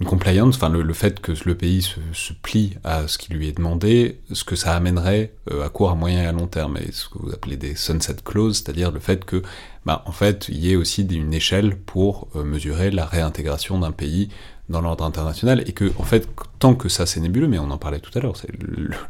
[0.00, 3.56] une compliance, enfin le, fait que le pays se, plie à ce qui lui est
[3.56, 6.92] demandé, ce que ça amènerait euh, à court, à moyen et à long terme, et
[6.92, 9.42] ce que vous appelez des sunset clauses, c'est-à-dire le fait que,
[9.86, 13.92] bah, en fait, il y ait aussi une échelle pour euh, mesurer la réintégration d'un
[13.92, 14.28] pays
[14.68, 16.28] dans l'ordre international, et que, en fait,
[16.58, 18.34] tant que ça c'est nébuleux, mais on en parlait tout à l'heure,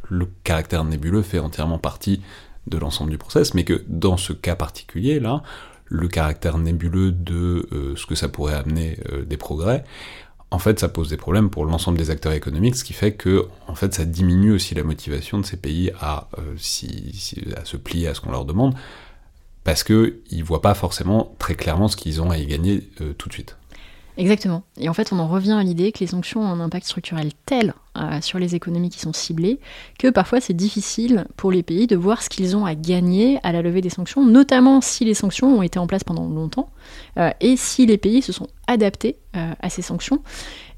[0.09, 2.23] le, caractère nébuleux fait entièrement partie
[2.69, 5.43] de l'ensemble du process, mais que dans ce cas particulier là,
[5.89, 9.85] le caractère nébuleux de euh, ce que ça pourrait amener des progrès,
[10.51, 13.49] en fait, ça pose des problèmes pour l'ensemble des acteurs économiques, ce qui fait que,
[13.67, 18.15] en fait, ça diminue aussi la motivation de ces pays à, euh, se plier à
[18.15, 18.75] ce qu'on leur demande,
[19.65, 23.13] parce qu'ils ne voient pas forcément très clairement ce qu'ils ont à y gagner euh,
[23.15, 23.57] tout de suite.
[24.19, 24.63] Exactement.
[24.79, 27.33] Et en fait, on en revient à l'idée que les sanctions ont un impact structurel
[27.45, 29.61] tel euh, sur les économies qui sont ciblées
[29.99, 33.53] que parfois c'est difficile pour les pays de voir ce qu'ils ont à gagner à
[33.53, 36.71] la levée des sanctions, notamment si les sanctions ont été en place pendant longtemps
[37.19, 39.17] euh, et si les pays se sont adaptés
[39.61, 40.23] à ces sanctions.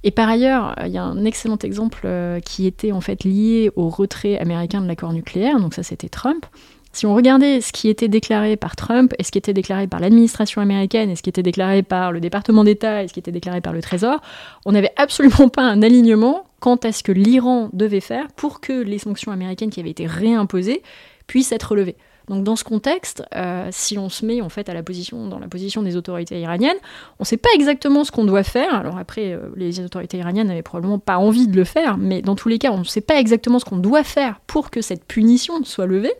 [0.02, 2.08] Et par ailleurs, il y a un excellent exemple
[2.44, 6.44] qui était en fait lié au retrait américain de l'accord nucléaire, donc ça c'était Trump.
[6.92, 10.00] Si on regardait ce qui était déclaré par Trump et ce qui était déclaré par
[10.00, 13.32] l'administration américaine et ce qui était déclaré par le département d'État et ce qui était
[13.32, 14.20] déclaré par le Trésor,
[14.64, 18.72] on n'avait absolument pas un alignement quant à ce que l'Iran devait faire pour que
[18.72, 20.82] les sanctions américaines qui avaient été réimposées
[21.26, 21.96] puissent être levées.
[22.28, 25.38] Donc dans ce contexte, euh, si on se met en fait à la position, dans
[25.38, 26.76] la position des autorités iraniennes,
[27.18, 28.74] on ne sait pas exactement ce qu'on doit faire.
[28.74, 32.34] Alors après, euh, les autorités iraniennes n'avaient probablement pas envie de le faire, mais dans
[32.34, 35.04] tous les cas, on ne sait pas exactement ce qu'on doit faire pour que cette
[35.04, 36.14] punition soit levée.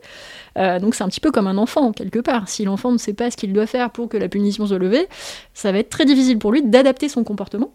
[0.57, 2.49] Euh, donc c'est un petit peu comme un enfant, quelque part.
[2.49, 5.07] Si l'enfant ne sait pas ce qu'il doit faire pour que la punition soit levée,
[5.53, 7.71] ça va être très difficile pour lui d'adapter son comportement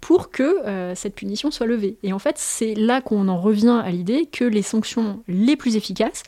[0.00, 0.56] pour que
[0.96, 1.98] cette punition soit levée.
[2.02, 5.76] Et en fait, c'est là qu'on en revient à l'idée que les sanctions les plus
[5.76, 6.24] efficaces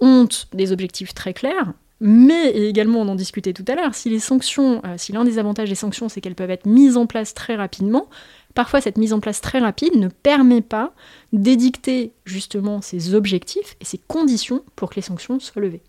[0.00, 4.20] ont des objectifs très clairs, mais également, on en discutait tout à l'heure, si les
[4.20, 7.56] sanctions, si l'un des avantages des sanctions, c'est qu'elles peuvent être mises en place très
[7.56, 8.08] rapidement,
[8.54, 10.92] Parfois, cette mise en place très rapide ne permet pas
[11.32, 15.82] d'édicter justement ces objectifs et ces conditions pour que les sanctions soient levées.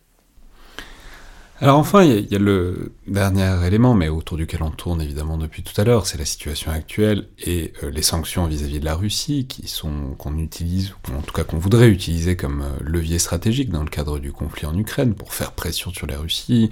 [1.64, 5.62] Alors enfin, il y, a le dernier élément, mais autour duquel on tourne évidemment depuis
[5.62, 9.45] tout à l'heure, c'est la situation actuelle et euh, les sanctions vis-à-vis de la Russie,
[9.45, 13.70] qui sont qu'on utilise, ou en tout cas qu'on voudrait utiliser comme euh, levier stratégique
[13.70, 16.72] dans le cadre du conflit en Ukraine pour faire pression sur la Russie,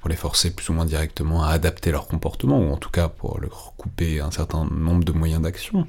[0.00, 3.08] pour les forcer plus ou moins directement à adapter leur comportement, ou en tout cas
[3.08, 5.86] pour leur couper un certain nombre de moyens d'action.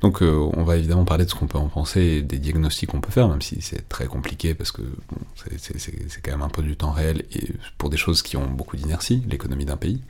[0.00, 3.00] Donc euh, on va évidemment parler de ce qu'on peut en penser des diagnostics qu'on
[3.00, 4.82] peut faire, même si c'est très compliqué parce que
[5.56, 8.76] c'est quand même un peu du temps réel et pour des choses qui ont beaucoup
[8.76, 10.00] d'inertie, l'économie d'un pays.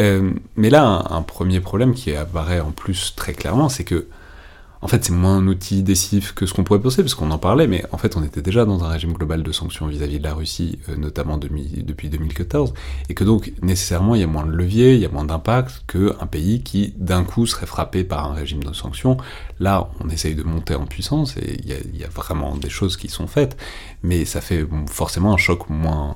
[0.00, 4.06] Euh, mais là, un, premier problème qui apparaît en plus très clairement, c'est que
[4.86, 7.66] en fait, c'est moins un outil décisif que ce qu'on pourrait penser, parce en parlait,
[7.66, 10.32] mais en fait, on était déjà dans un régime global de sanctions vis-à-vis de la
[10.32, 12.72] Russie, euh, notamment depuis 2014,
[13.08, 15.82] et que donc, nécessairement, il y a moins de levier, il y a moins d'impact
[15.88, 19.16] qu'un pays qui, d'un coup, serait frappé par un régime de sanctions.
[19.58, 23.08] Là, on essaye de monter en puissance, et il y a, vraiment des choses qui
[23.08, 23.56] sont faites,
[24.04, 26.14] mais ça fait forcément un choc moins,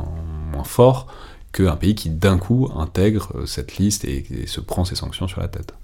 [0.62, 1.08] fort
[1.52, 5.40] qu'un pays qui, d'un coup, intègre euh, cette liste et se prend ses sanctions sur
[5.40, 5.74] la tête.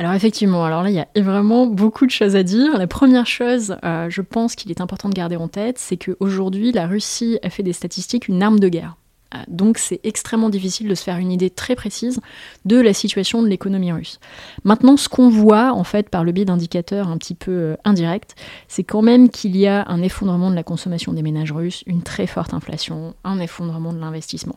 [0.00, 2.78] Alors effectivement, alors là, il y a vraiment beaucoup de choses à dire.
[2.78, 6.72] La première chose, euh, je pense qu'il est important de garder en tête, c'est qu'aujourd'hui,
[6.72, 8.96] la Russie a fait des statistiques une arme de guerre.
[9.34, 12.18] Euh, donc c'est extrêmement difficile de se faire une idée très précise
[12.64, 14.20] de la situation de l'économie russe.
[14.64, 18.34] Maintenant, ce qu'on voit en fait par le biais d'indicateurs un petit peu euh, indirects,
[18.68, 22.02] c'est quand même qu'il y a un effondrement de la consommation des ménages russes, une
[22.02, 24.56] très forte inflation, un effondrement de l'investissement.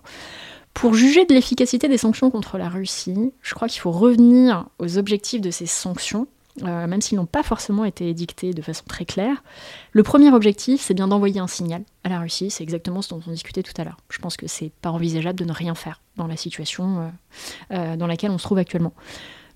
[0.74, 4.98] Pour juger de l'efficacité des sanctions contre la Russie, je crois qu'il faut revenir aux
[4.98, 6.28] objectifs de ces sanctions,
[6.64, 9.44] euh, même s'ils n'ont pas forcément été édictés de façon très claire.
[9.92, 13.22] Le premier objectif, c'est bien d'envoyer un signal à la Russie, c'est exactement ce dont
[13.26, 13.98] on discutait tout à l'heure.
[14.10, 17.10] Je pense que c'est pas envisageable de ne rien faire dans la situation euh,
[17.76, 18.94] euh, dans laquelle on se trouve actuellement.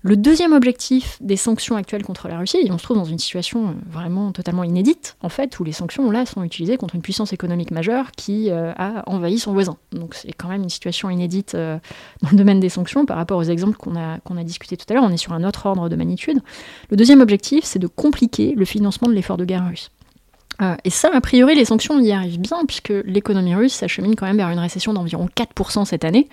[0.02, 3.18] Le deuxième objectif des sanctions actuelles contre la Russie, et on se trouve dans une
[3.18, 7.02] situation euh, vraiment totalement inédite, en fait, où les sanctions là sont utilisées contre une
[7.02, 9.76] puissance économique majeure qui euh, a envahi son voisin.
[9.90, 11.78] Donc c'est quand même une situation inédite euh,
[12.22, 14.94] dans le domaine des sanctions par rapport aux exemples qu'on a, qu'on discutés tout à
[14.94, 15.02] l'heure.
[15.02, 16.38] On est sur un autre ordre de magnitude.
[16.90, 19.90] Le deuxième objectif, c'est de compliquer le financement de l'effort de guerre russe.
[20.84, 24.36] et ça, a priori, les sanctions y arrivent bien, puisque l'économie russe s'achemine quand même
[24.36, 26.28] vers une récession d'environ 4% cette année.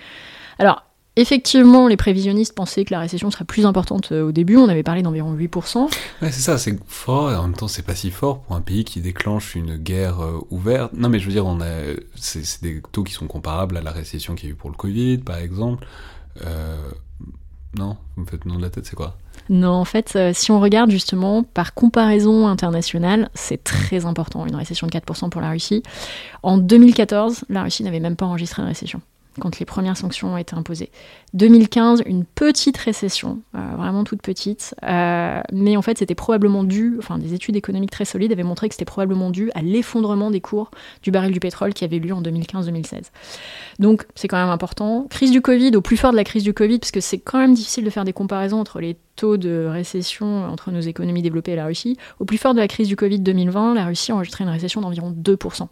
[0.60, 0.84] Alors,
[1.18, 4.82] Effectivement, les prévisionnistes pensaient que la récession serait plus importante euh, au début, on avait
[4.82, 5.78] parlé d'environ 8%.
[5.78, 5.90] Ouais,
[6.20, 8.84] c'est ça, c'est fort, et en même temps c'est pas si fort pour un pays
[8.84, 10.92] qui déclenche une guerre euh, ouverte.
[10.92, 11.70] Non mais je veux dire, on a,
[12.16, 14.76] c'est, des taux qui sont comparables à la récession qu'il y a eu pour le
[14.76, 15.86] Covid, par exemple.
[16.44, 16.76] Euh,
[17.78, 19.16] non, vous me faites non de la tête, c'est quoi?
[19.48, 24.86] Non, en fait, si on regarde justement par comparaison internationale, c'est très important, une récession
[24.86, 25.82] de 4% pour la Russie.
[26.42, 29.00] En 2014, la Russie n'avait même pas enregistré une récession
[29.40, 30.90] quand les premières sanctions ont été imposées.
[31.34, 36.96] 2015, une petite récession, euh, vraiment toute petite, euh, mais en fait c'était probablement dû,
[36.98, 40.40] enfin des études économiques très solides avaient montré que c'était probablement dû à l'effondrement des
[40.40, 40.70] cours
[41.02, 43.10] du baril du pétrole qui avait lieu en 2015-2016.
[43.78, 45.06] Donc c'est quand même important.
[45.10, 47.38] Crise du Covid, au plus fort de la crise du Covid, parce que c'est quand
[47.38, 51.52] même difficile de faire des comparaisons entre les taux de récession entre nos économies développées
[51.52, 51.96] et la Russie.
[52.20, 54.80] Au plus fort de la crise du Covid 2020, la Russie a enregistré une récession
[54.80, 55.68] d'environ 2%.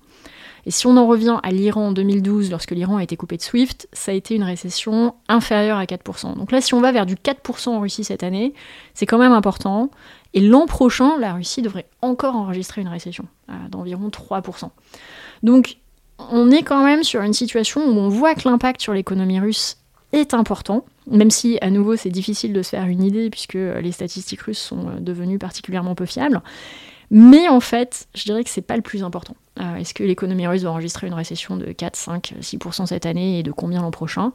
[0.66, 3.42] Et si on en revient à l'Iran en 2012, lorsque l'Iran a été coupé de
[3.42, 6.36] SWIFT, ça a été une récession inférieure à 4%.
[6.36, 8.54] Donc là, si on va vers du 4% en Russie cette année,
[8.94, 9.90] c'est quand même important.
[10.32, 14.70] Et l'an prochain, la Russie devrait encore enregistrer une récession euh, d'environ 3%.
[15.42, 15.76] Donc
[16.18, 19.78] on est quand même sur une situation où on voit que l'impact sur l'économie russe
[20.12, 23.92] est important, même si à nouveau c'est difficile de se faire une idée puisque les
[23.92, 26.40] statistiques russes sont devenues particulièrement peu fiables.
[27.10, 29.36] Mais en fait, je dirais que c'est pas le plus important.
[29.56, 33.42] Est-ce que l'économie russe va enregistrer une récession de 4, 5, 6% cette année et
[33.42, 34.32] de combien l'an prochain?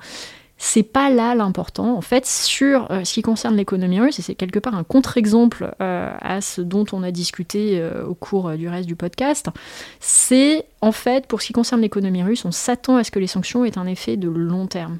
[0.62, 1.96] C'est pas là l'important.
[1.96, 5.74] En fait, sur euh, ce qui concerne l'économie russe, et c'est quelque part un contre-exemple
[5.82, 9.48] euh, à ce dont on a discuté euh, au cours du reste du podcast,
[10.02, 13.28] c'est en fait, pour ce qui concerne l'économie russe, on s'attend à ce que les
[13.28, 15.00] sanctions aient un effet de long terme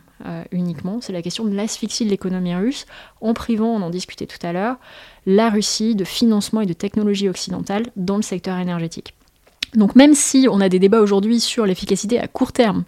[0.52, 1.00] uniquement.
[1.00, 2.86] C'est la question de l'asphyxie de l'économie russe,
[3.22, 4.76] en privant, on en discutait tout à l'heure,
[5.26, 9.14] la Russie de financement et de technologie occidentale dans le secteur énergétique.
[9.76, 12.86] Donc même si on a des débats aujourd'hui sur l'efficacité à court terme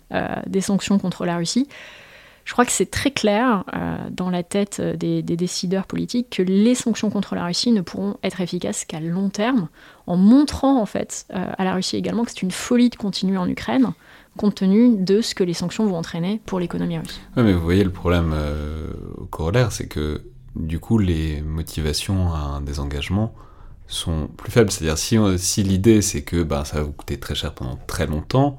[0.47, 1.67] des sanctions contre la Russie,
[2.45, 6.75] je crois que c'est très clair euh, dans la tête des, décideurs politiques que les
[6.75, 9.67] sanctions contre la Russie ne pourront être efficaces qu'à long terme,
[10.07, 13.37] en montrant en fait euh, à la Russie également que c'est une folie de continuer
[13.37, 13.93] en Ukraine,
[14.37, 17.21] compte tenu de ce que les sanctions vont entraîner pour l'économie russe.
[17.37, 18.91] Oui, mais vous voyez le problème euh,
[19.29, 20.21] corollaire, c'est que
[20.55, 23.33] du coup les motivations à un désengagement
[23.93, 24.71] sont plus faibles.
[24.71, 28.07] C'est-à-dire si, si l'idée c'est que ben, ça va vous coûter très cher pendant très
[28.07, 28.57] longtemps,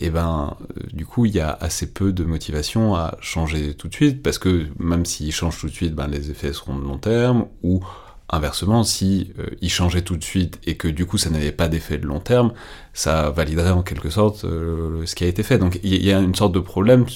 [0.00, 3.88] et ben euh, du coup il y a assez peu de motivation à changer tout
[3.88, 6.82] de suite parce que même s'il change tout de suite ben les effets seront de
[6.82, 7.80] long terme ou
[8.28, 12.06] inversement si euh, tout de suite et que du coup ça n'avait pas d'effet de
[12.06, 12.52] long terme
[12.92, 16.18] ça validerait en quelque sorte euh, ce qui a été fait donc il y a
[16.18, 17.06] une sorte de problème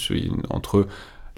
[0.50, 0.86] entre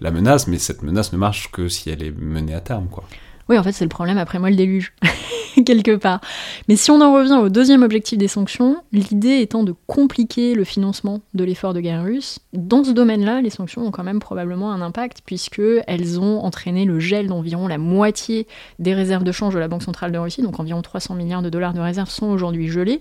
[0.01, 3.05] la menace mais cette menace ne marche que si elle est menée à terme quoi
[3.51, 4.93] oui, en fait, c'est le problème après moi le déluge,
[5.67, 6.21] quelque part.
[6.69, 10.63] Mais si on en revient au deuxième objectif des sanctions, l'idée étant de compliquer le
[10.63, 14.71] financement de l'effort de guerre russe, dans ce domaine-là, les sanctions ont quand même probablement
[14.71, 18.47] un impact, puisqu'elles ont entraîné le gel d'environ la moitié
[18.79, 21.51] des réserves de change de la Banque centrale de Russie, donc environ 300 milliards de
[21.51, 23.01] dollars de réserves sont aujourd'hui gelées.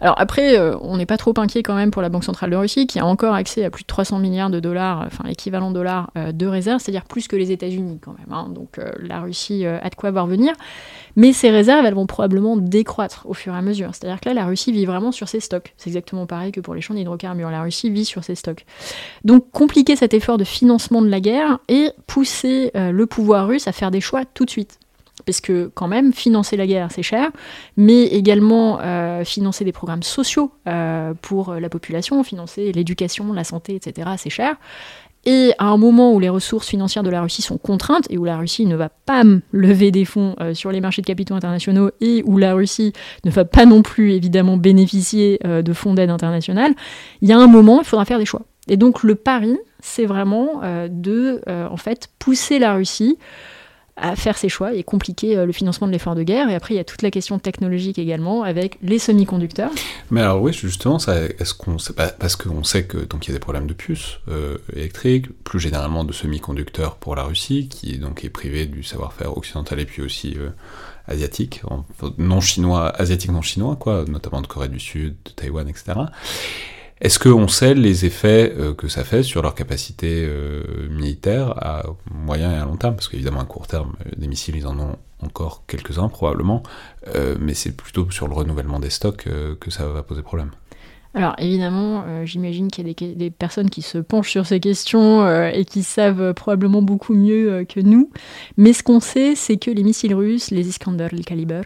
[0.00, 2.56] Alors après, euh, on n'est pas trop inquiet quand même pour la Banque centrale de
[2.56, 6.10] Russie, qui a encore accès à plus de 300 milliards de dollars, enfin équivalent dollars
[6.16, 8.32] euh, de réserves, c'est-à-dire plus que les États-Unis quand même.
[8.32, 8.48] Hein.
[8.48, 10.54] Donc euh, la Russie a de quoi voir venir.
[11.16, 13.90] Mais ces réserves, elles vont probablement décroître au fur et à mesure.
[13.92, 15.74] C'est-à-dire que là, la Russie vit vraiment sur ses stocks.
[15.76, 17.50] C'est exactement pareil que pour les champs d'hydrocarbures.
[17.50, 18.64] La Russie vit sur ses stocks.
[19.24, 23.72] Donc compliquer cet effort de financement de la guerre et pousser le pouvoir russe à
[23.72, 24.78] faire des choix tout de suite
[25.30, 27.30] parce que quand même, financer la guerre, c'est cher,
[27.76, 33.76] mais également euh, financer des programmes sociaux euh, pour la population, financer l'éducation, la santé,
[33.76, 34.56] etc., c'est cher.
[35.24, 38.24] Et à un moment où les ressources financières de la Russie sont contraintes et où
[38.24, 39.22] la Russie ne va pas
[39.52, 42.92] lever des fonds euh, sur les marchés de capitaux internationaux et où la Russie
[43.24, 46.74] ne va pas non plus évidemment bénéficier de fonds d'aide internationale,
[47.22, 48.42] il y a un moment, il faudra faire des choix.
[48.66, 53.16] Et donc le pari, c'est vraiment de en fait pousser la Russie
[54.00, 56.48] à faire ses choix et compliquer euh, le financement de l'effort de guerre.
[56.48, 59.70] Et après, il y a toute la question technologique également avec les semi-conducteurs.
[60.10, 61.76] Mais alors oui, justement, est-ce qu'on
[62.18, 65.60] parce qu'on sait que donc il y a des problèmes de puces euh, électriques, plus
[65.60, 70.02] généralement de semi-conducteurs pour la Russie, qui donc est privée du savoir-faire occidental et puis
[70.02, 70.50] aussi euh,
[71.06, 71.62] asiatique,
[72.18, 75.92] non chinois, asiatique non chinois, quoi, notamment de Corée du Sud, de Taïwan, etc.
[77.00, 81.84] Est-ce qu'on sait les effets euh, que ça fait sur leur capacité euh, militaire à
[82.10, 82.94] moyen et à long terme?
[82.94, 86.62] Parce qu'évidemment, à court terme, euh, des missiles, ils en ont encore quelques-uns probablement,
[87.38, 89.28] mais c'est plutôt sur le renouvellement des stocks
[89.60, 90.50] que ça va poser problème.
[91.12, 95.66] Alors évidemment, j'imagine qu'il y a des, personnes qui se penchent sur ces questions et
[95.66, 98.10] qui savent probablement beaucoup mieux que nous.
[98.56, 101.64] Mais ce qu'on sait, c'est que les missiles russes, les Iskander, les Kaliber,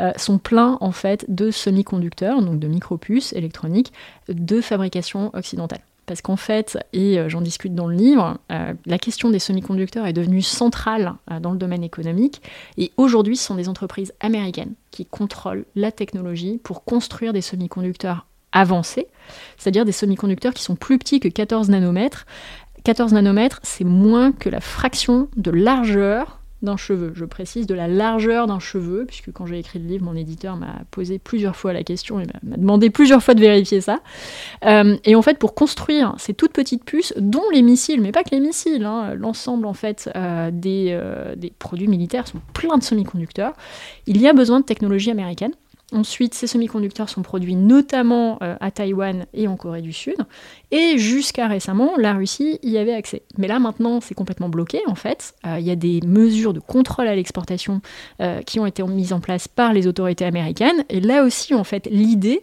[0.00, 3.92] euh, sont pleins en fait de semi-conducteurs, donc de micropuces électroniques
[4.28, 5.80] de fabrication occidentale.
[6.04, 10.06] Parce qu'en fait, et euh, j'en discute dans le livre, euh, la question des semi-conducteurs
[10.06, 12.42] est devenue centrale dans le domaine économique.
[12.76, 18.26] Et aujourd'hui, ce sont des entreprises américaines qui contrôlent la technologie pour construire des semi-conducteurs
[18.52, 19.08] avancés,
[19.58, 22.26] c'est-à-dire des semi-conducteurs qui sont plus petits que 14 nanomètres.
[22.84, 27.12] 14 nanomètres, c'est moins que la fraction de largeur d'un cheveu.
[27.14, 30.56] Je précise de la largeur d'un cheveu, puisque quand j'ai écrit le livre, mon éditeur
[30.56, 34.00] m'a posé plusieurs fois la question et m'a demandé plusieurs fois de vérifier ça.
[34.64, 38.24] Euh, et en fait, pour construire ces toutes petites puces, dont les missiles, mais pas
[38.24, 42.78] que les missiles, hein, l'ensemble en fait euh, des, euh, des produits militaires sont pleins
[42.78, 43.52] de semi-conducteurs,
[44.06, 45.52] il y a besoin de technologie américaine.
[45.92, 50.16] Ensuite, ces semi-conducteurs sont produits notamment euh, à Taïwan et en Corée du Sud.
[50.72, 53.22] Et jusqu'à récemment, la Russie y avait accès.
[53.38, 55.34] Mais là, maintenant, c'est complètement bloqué, en fait.
[55.46, 57.82] Euh, il y a des mesures de contrôle à l'exportation
[58.20, 60.84] euh, qui ont été mises en place par les autorités américaines.
[60.88, 62.40] Et là aussi, en fait, l'idée,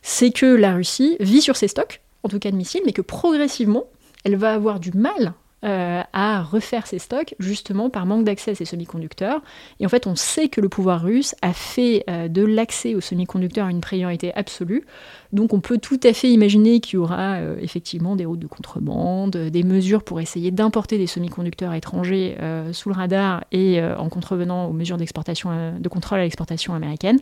[0.00, 3.02] c'est que la Russie vit sur ses stocks, en tout cas de missiles, mais que
[3.02, 3.84] progressivement,
[4.24, 5.34] elle va avoir du mal
[5.64, 9.42] à refaire ses stocks, justement par manque d'accès à ces semi-conducteurs.
[9.80, 13.68] Et en fait, on sait que le pouvoir russe a fait de l'accès aux semi-conducteurs
[13.68, 14.84] une priorité absolue.
[15.32, 19.36] Donc on peut tout à fait imaginer qu'il y aura effectivement des routes de contrebande,
[19.36, 22.36] des mesures pour essayer d'importer des semi-conducteurs étrangers
[22.72, 27.18] sous le radar et en contrevenant aux mesures d'exportation, de contrôle à l'exportation américaine.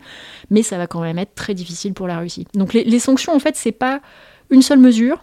[0.50, 2.46] Mais ça va quand même être très difficile pour la Russie.
[2.54, 4.00] Donc les, sanctions, en fait, c'est pas
[4.50, 5.22] une seule mesure,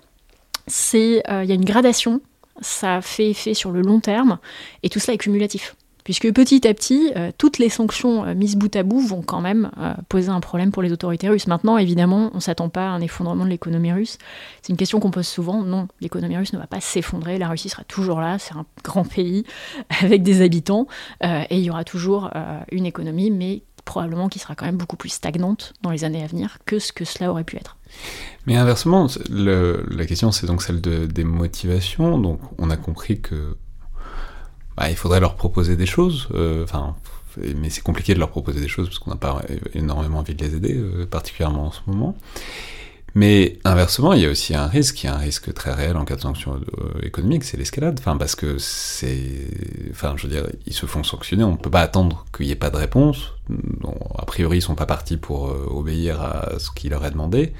[0.93, 2.21] euh, il y a une gradation,
[2.61, 4.39] ça fait effet sur le long terme,
[4.83, 5.75] et tout cela est cumulatif.
[6.05, 9.41] Puisque petit à petit, euh, toutes les sanctions euh, mises bout à bout vont quand
[9.41, 9.69] même
[10.07, 11.45] poser un problème pour les autorités russes.
[11.45, 14.17] Maintenant, évidemment, on ne s'attend pas à un effondrement de l'économie russe.
[14.63, 15.61] C'est une question qu'on pose souvent.
[15.61, 17.37] Non, l'économie russe ne va pas s'effondrer.
[17.37, 18.39] La Russie sera toujours là.
[18.39, 19.43] C'est un grand pays
[20.01, 20.87] avec des habitants.
[21.21, 22.31] et il y aura toujours
[22.71, 26.27] une économie, mais probablement qui sera quand même beaucoup plus stagnante dans les années à
[26.27, 27.75] venir que ce que cela aurait pu être.
[28.45, 32.19] Mais inversement, la question c'est donc celle de, des motivations.
[32.19, 33.57] Donc on a compris que
[34.77, 36.27] bah, il faudrait leur proposer des choses.
[36.35, 36.95] Euh, enfin,
[37.57, 39.41] mais c'est compliqué de leur proposer des choses parce qu'on n'a pas
[39.73, 42.15] énormément envie de les aider, euh, particulièrement en ce moment.
[43.15, 45.97] Mais inversement, il y a aussi un risque, il y a un risque très réel
[45.97, 47.97] en cas de sanctions euh, économiques, c'est l'escalade.
[47.99, 49.47] Enfin, parce que c'est,
[49.91, 52.51] enfin, je veux dire, ils se font sanctionner, on ne peut pas attendre qu'il n'y
[52.51, 53.33] ait pas de réponse.
[54.17, 57.53] a priori, ils sont pas partis pour euh, obéir à ce qui leur est demandé.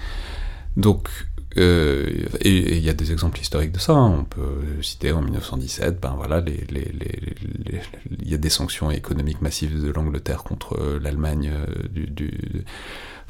[0.78, 1.10] Donc,
[1.58, 3.94] euh, et il y a des exemples historiques de ça.
[3.94, 4.20] Hein.
[4.20, 9.92] On peut citer en 1917, ben voilà, il y a des sanctions économiques massives de
[9.92, 11.52] l'Angleterre contre l'Allemagne
[11.92, 12.32] du, du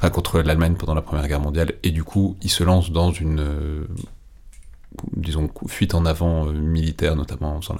[0.08, 3.40] contre l'Allemagne pendant la Première Guerre mondiale, et du coup, il se lance dans une,
[3.40, 3.86] euh,
[5.14, 7.76] disons, fuite en avant euh, militaire, notamment en faisant,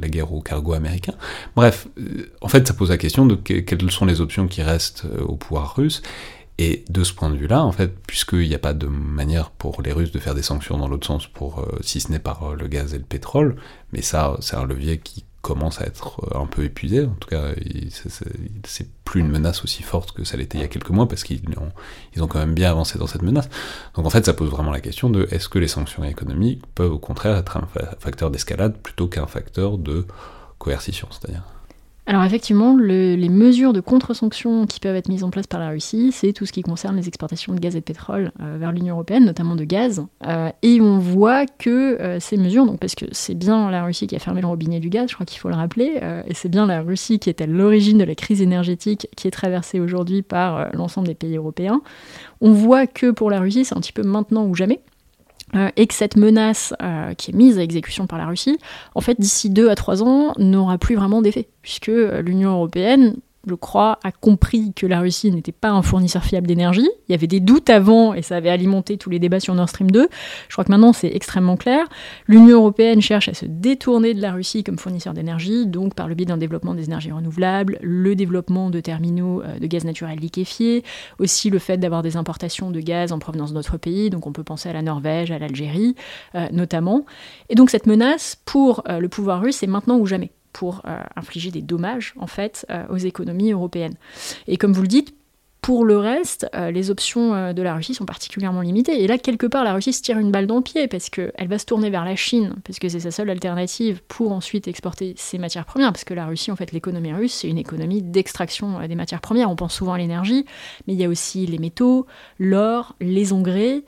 [0.00, 1.14] la, guerre au cargo américain.
[1.54, 5.06] Bref, euh, en fait, ça pose la question de quelles sont les options qui restent
[5.20, 6.02] au pouvoir russe,
[6.58, 9.82] et de ce point de vue-là, en fait, puisqu'il n'y a pas de manière pour
[9.82, 12.68] les Russes de faire des sanctions dans l'autre sens, pour, si ce n'est par le
[12.68, 13.56] gaz et le pétrole,
[13.92, 17.04] mais ça, c'est un levier qui commence à être euh, un peu épuisé.
[17.04, 17.50] En tout cas,
[18.64, 21.22] c'est plus une menace aussi forte que ça l'était il y a quelques mois parce
[21.22, 21.70] qu'ils ont,
[22.22, 23.48] ont quand même bien avancé dans cette menace.
[23.94, 26.92] Donc en fait, ça pose vraiment la question de est-ce que les sanctions économiques peuvent
[26.92, 27.68] au contraire être un
[28.00, 30.06] facteur d'escalade plutôt qu'un facteur de
[30.58, 31.44] coercition, c'est-à-dire
[32.06, 36.12] alors effectivement, les mesures de contre-sanctions qui peuvent être mises en place par la Russie,
[36.12, 38.94] c'est tout ce qui concerne les exportations de gaz et de pétrole euh, vers l'Union
[38.94, 40.04] européenne, notamment de gaz.
[40.26, 44.06] Euh, et on voit que euh, ces mesures, donc parce que c'est bien la Russie
[44.06, 46.50] qui a fermé le robinet du gaz, je crois qu'il faut le rappeler, et c'est
[46.50, 50.22] bien la Russie qui est à l'origine de la crise énergétique qui est traversée aujourd'hui
[50.22, 51.80] par l'ensemble des pays européens,
[52.40, 54.80] on voit que pour la Russie, c'est un petit peu maintenant ou jamais.
[55.54, 58.58] Euh, et que cette menace euh, qui est mise à exécution par la Russie,
[58.94, 63.16] en fait, d'ici deux à trois ans, n'aura plus vraiment d'effet, puisque euh, l'Union européenne
[63.46, 66.88] je crois, a compris que la Russie n'était pas un fournisseur fiable d'énergie.
[67.08, 69.68] Il y avait des doutes avant et ça avait alimenté tous les débats sur Nord
[69.68, 70.08] Stream 2.
[70.48, 71.86] Je crois que maintenant c'est extrêmement clair.
[72.26, 76.14] L'Union européenne cherche à se détourner de la Russie comme fournisseur d'énergie, donc par le
[76.14, 80.84] biais d'un développement des énergies renouvelables, le développement de terminaux euh, de gaz naturel liquéfié,
[81.18, 84.44] aussi le fait d'avoir des importations de gaz en provenance d'autres pays, donc on peut
[84.44, 85.94] penser à la Norvège, à l'Algérie
[86.34, 87.04] euh, notamment.
[87.48, 91.02] Et donc cette menace pour euh, le pouvoir russe est maintenant ou jamais pour euh,
[91.16, 93.96] infliger des dommages en fait euh, aux économies européennes.
[94.46, 95.14] Et comme vous le dites,
[95.64, 99.02] pour le reste, euh, les options euh, de la Russie sont particulièrement limitées.
[99.02, 101.48] Et là, quelque part, la Russie se tire une balle dans le pied parce qu'elle
[101.48, 105.14] va se tourner vers la Chine, parce que c'est sa seule alternative pour ensuite exporter
[105.16, 105.90] ses matières premières.
[105.90, 109.22] Parce que la Russie, en fait, l'économie russe, c'est une économie d'extraction euh, des matières
[109.22, 109.50] premières.
[109.50, 110.44] On pense souvent à l'énergie,
[110.86, 112.04] mais il y a aussi les métaux,
[112.38, 113.84] l'or, les engrais.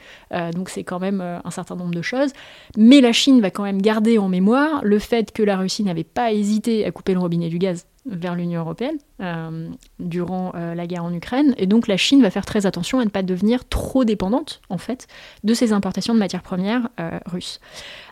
[0.55, 2.31] donc c'est quand même un certain nombre de choses.
[2.79, 6.05] Mais la Chine va quand même garder en mémoire le fait que la Russie n'avait
[6.05, 9.69] pas hésité à couper le robinet du gaz vers l'Union européenne euh,
[9.99, 11.55] durant euh, la guerre en Ukraine.
[11.59, 14.79] Et donc la Chine va faire très attention à ne pas devenir trop dépendante, en
[14.79, 15.07] fait,
[15.45, 17.61] de ces importations de matières premières euh, russes.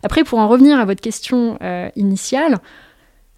[0.03, 1.59] Après, pour en revenir à votre question
[1.97, 2.59] initiale,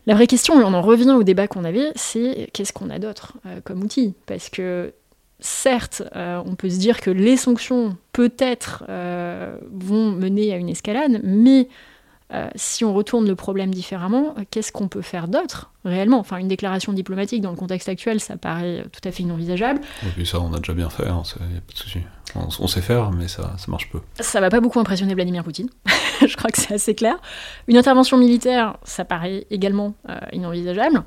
[0.06, 2.98] la vraie question, et on en revient au débat qu'on avait, c'est qu'est-ce qu'on a
[2.98, 3.34] d'autre
[3.64, 4.14] comme outil?
[4.26, 4.92] Parce que
[5.40, 11.68] certes, on peut se dire que les sanctions, peut-être, vont mener à une escalade, mais
[12.54, 16.18] si on retourne le problème différemment, qu'est-ce qu'on peut faire d'autre réellement.
[16.18, 19.80] Enfin, une déclaration diplomatique dans le contexte actuel, ça paraît tout à fait inenvisageable.
[20.06, 22.00] Et puis ça, on a déjà bien fait, hein, a pas de souci.
[22.34, 24.00] On, sait faire, mais ça, ça marche peu.
[24.20, 25.68] Ça va pas beaucoup impressionner Vladimir Poutine.
[26.26, 27.16] je crois que c'est assez clair.
[27.68, 31.02] Une intervention militaire, ça paraît également euh, inenvisageable.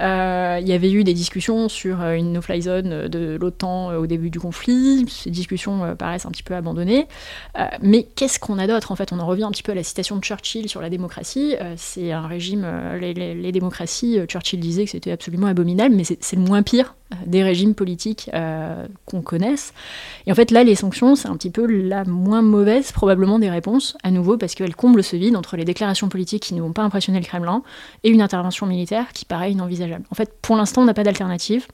[0.00, 4.06] Euh, il y avait eu des discussions sur euh, une no-fly zone de l'OTAN au
[4.06, 5.06] début du conflit.
[5.08, 7.06] Ces discussions paraissent un petit peu abandonnées.
[7.80, 9.84] mais qu'est-ce qu'on a d'autre En fait, on en revient un petit peu à la
[9.84, 11.54] citation de Churchill sur la démocratie.
[11.76, 12.66] c'est un régime,
[13.00, 16.94] les, les démocraties Churchill disait que c'était absolument abominable, mais c'est le moins pire
[17.26, 18.30] des régimes politiques
[19.04, 19.74] qu'on connaisse.
[20.26, 23.50] Et en fait, là, les sanctions, c'est un petit peu la moins mauvaise, probablement, des
[23.50, 26.72] réponses, à nouveau, parce qu'elles comblent ce vide entre les déclarations politiques qui ne vont
[26.72, 27.62] pas impressionner le Kremlin
[28.04, 30.04] et une intervention militaire qui paraît inenvisageable.
[30.10, 31.66] En fait, pour l'instant, on n'a pas d'alternative.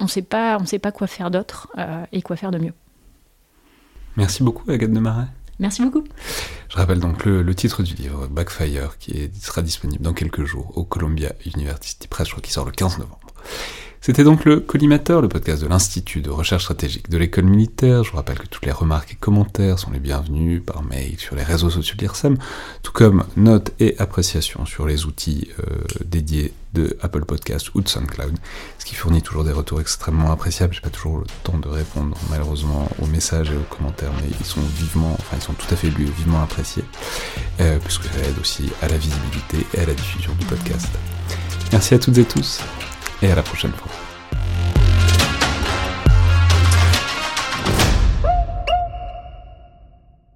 [0.00, 0.58] On ne sait pas
[0.92, 1.68] quoi faire d'autre
[2.12, 2.72] et quoi faire de mieux.
[4.16, 5.00] Merci beaucoup, Agathe de.
[5.62, 6.02] Merci beaucoup.
[6.68, 10.84] Je rappelle donc le, titre du livre, Backfire, qui sera disponible dans quelques jours au
[10.84, 13.20] Columbia University Press, je crois qu'il sort le 15 novembre.
[14.04, 18.02] C'était donc le Collimateur, le podcast de l'Institut de recherche stratégique de l'école militaire.
[18.02, 21.36] Je vous rappelle que toutes les remarques et commentaires sont les bienvenus par mail sur
[21.36, 22.36] les réseaux sociaux de l'IRSEM,
[22.82, 27.88] tout comme notes et appréciations sur les outils euh, dédiés de Apple Podcast ou de
[27.88, 28.34] SoundCloud,
[28.80, 30.74] ce qui fournit toujours des retours extrêmement appréciables.
[30.74, 34.46] J'ai pas toujours le temps de répondre malheureusement aux messages et aux commentaires, mais ils
[34.46, 36.84] sont vivement, enfin ils sont tout à fait vivement appréciés,
[37.60, 40.88] euh, puisque ça aide aussi à la visibilité et à la diffusion du podcast.
[41.70, 42.58] Merci à toutes et tous
[43.22, 44.11] et à la prochaine fois.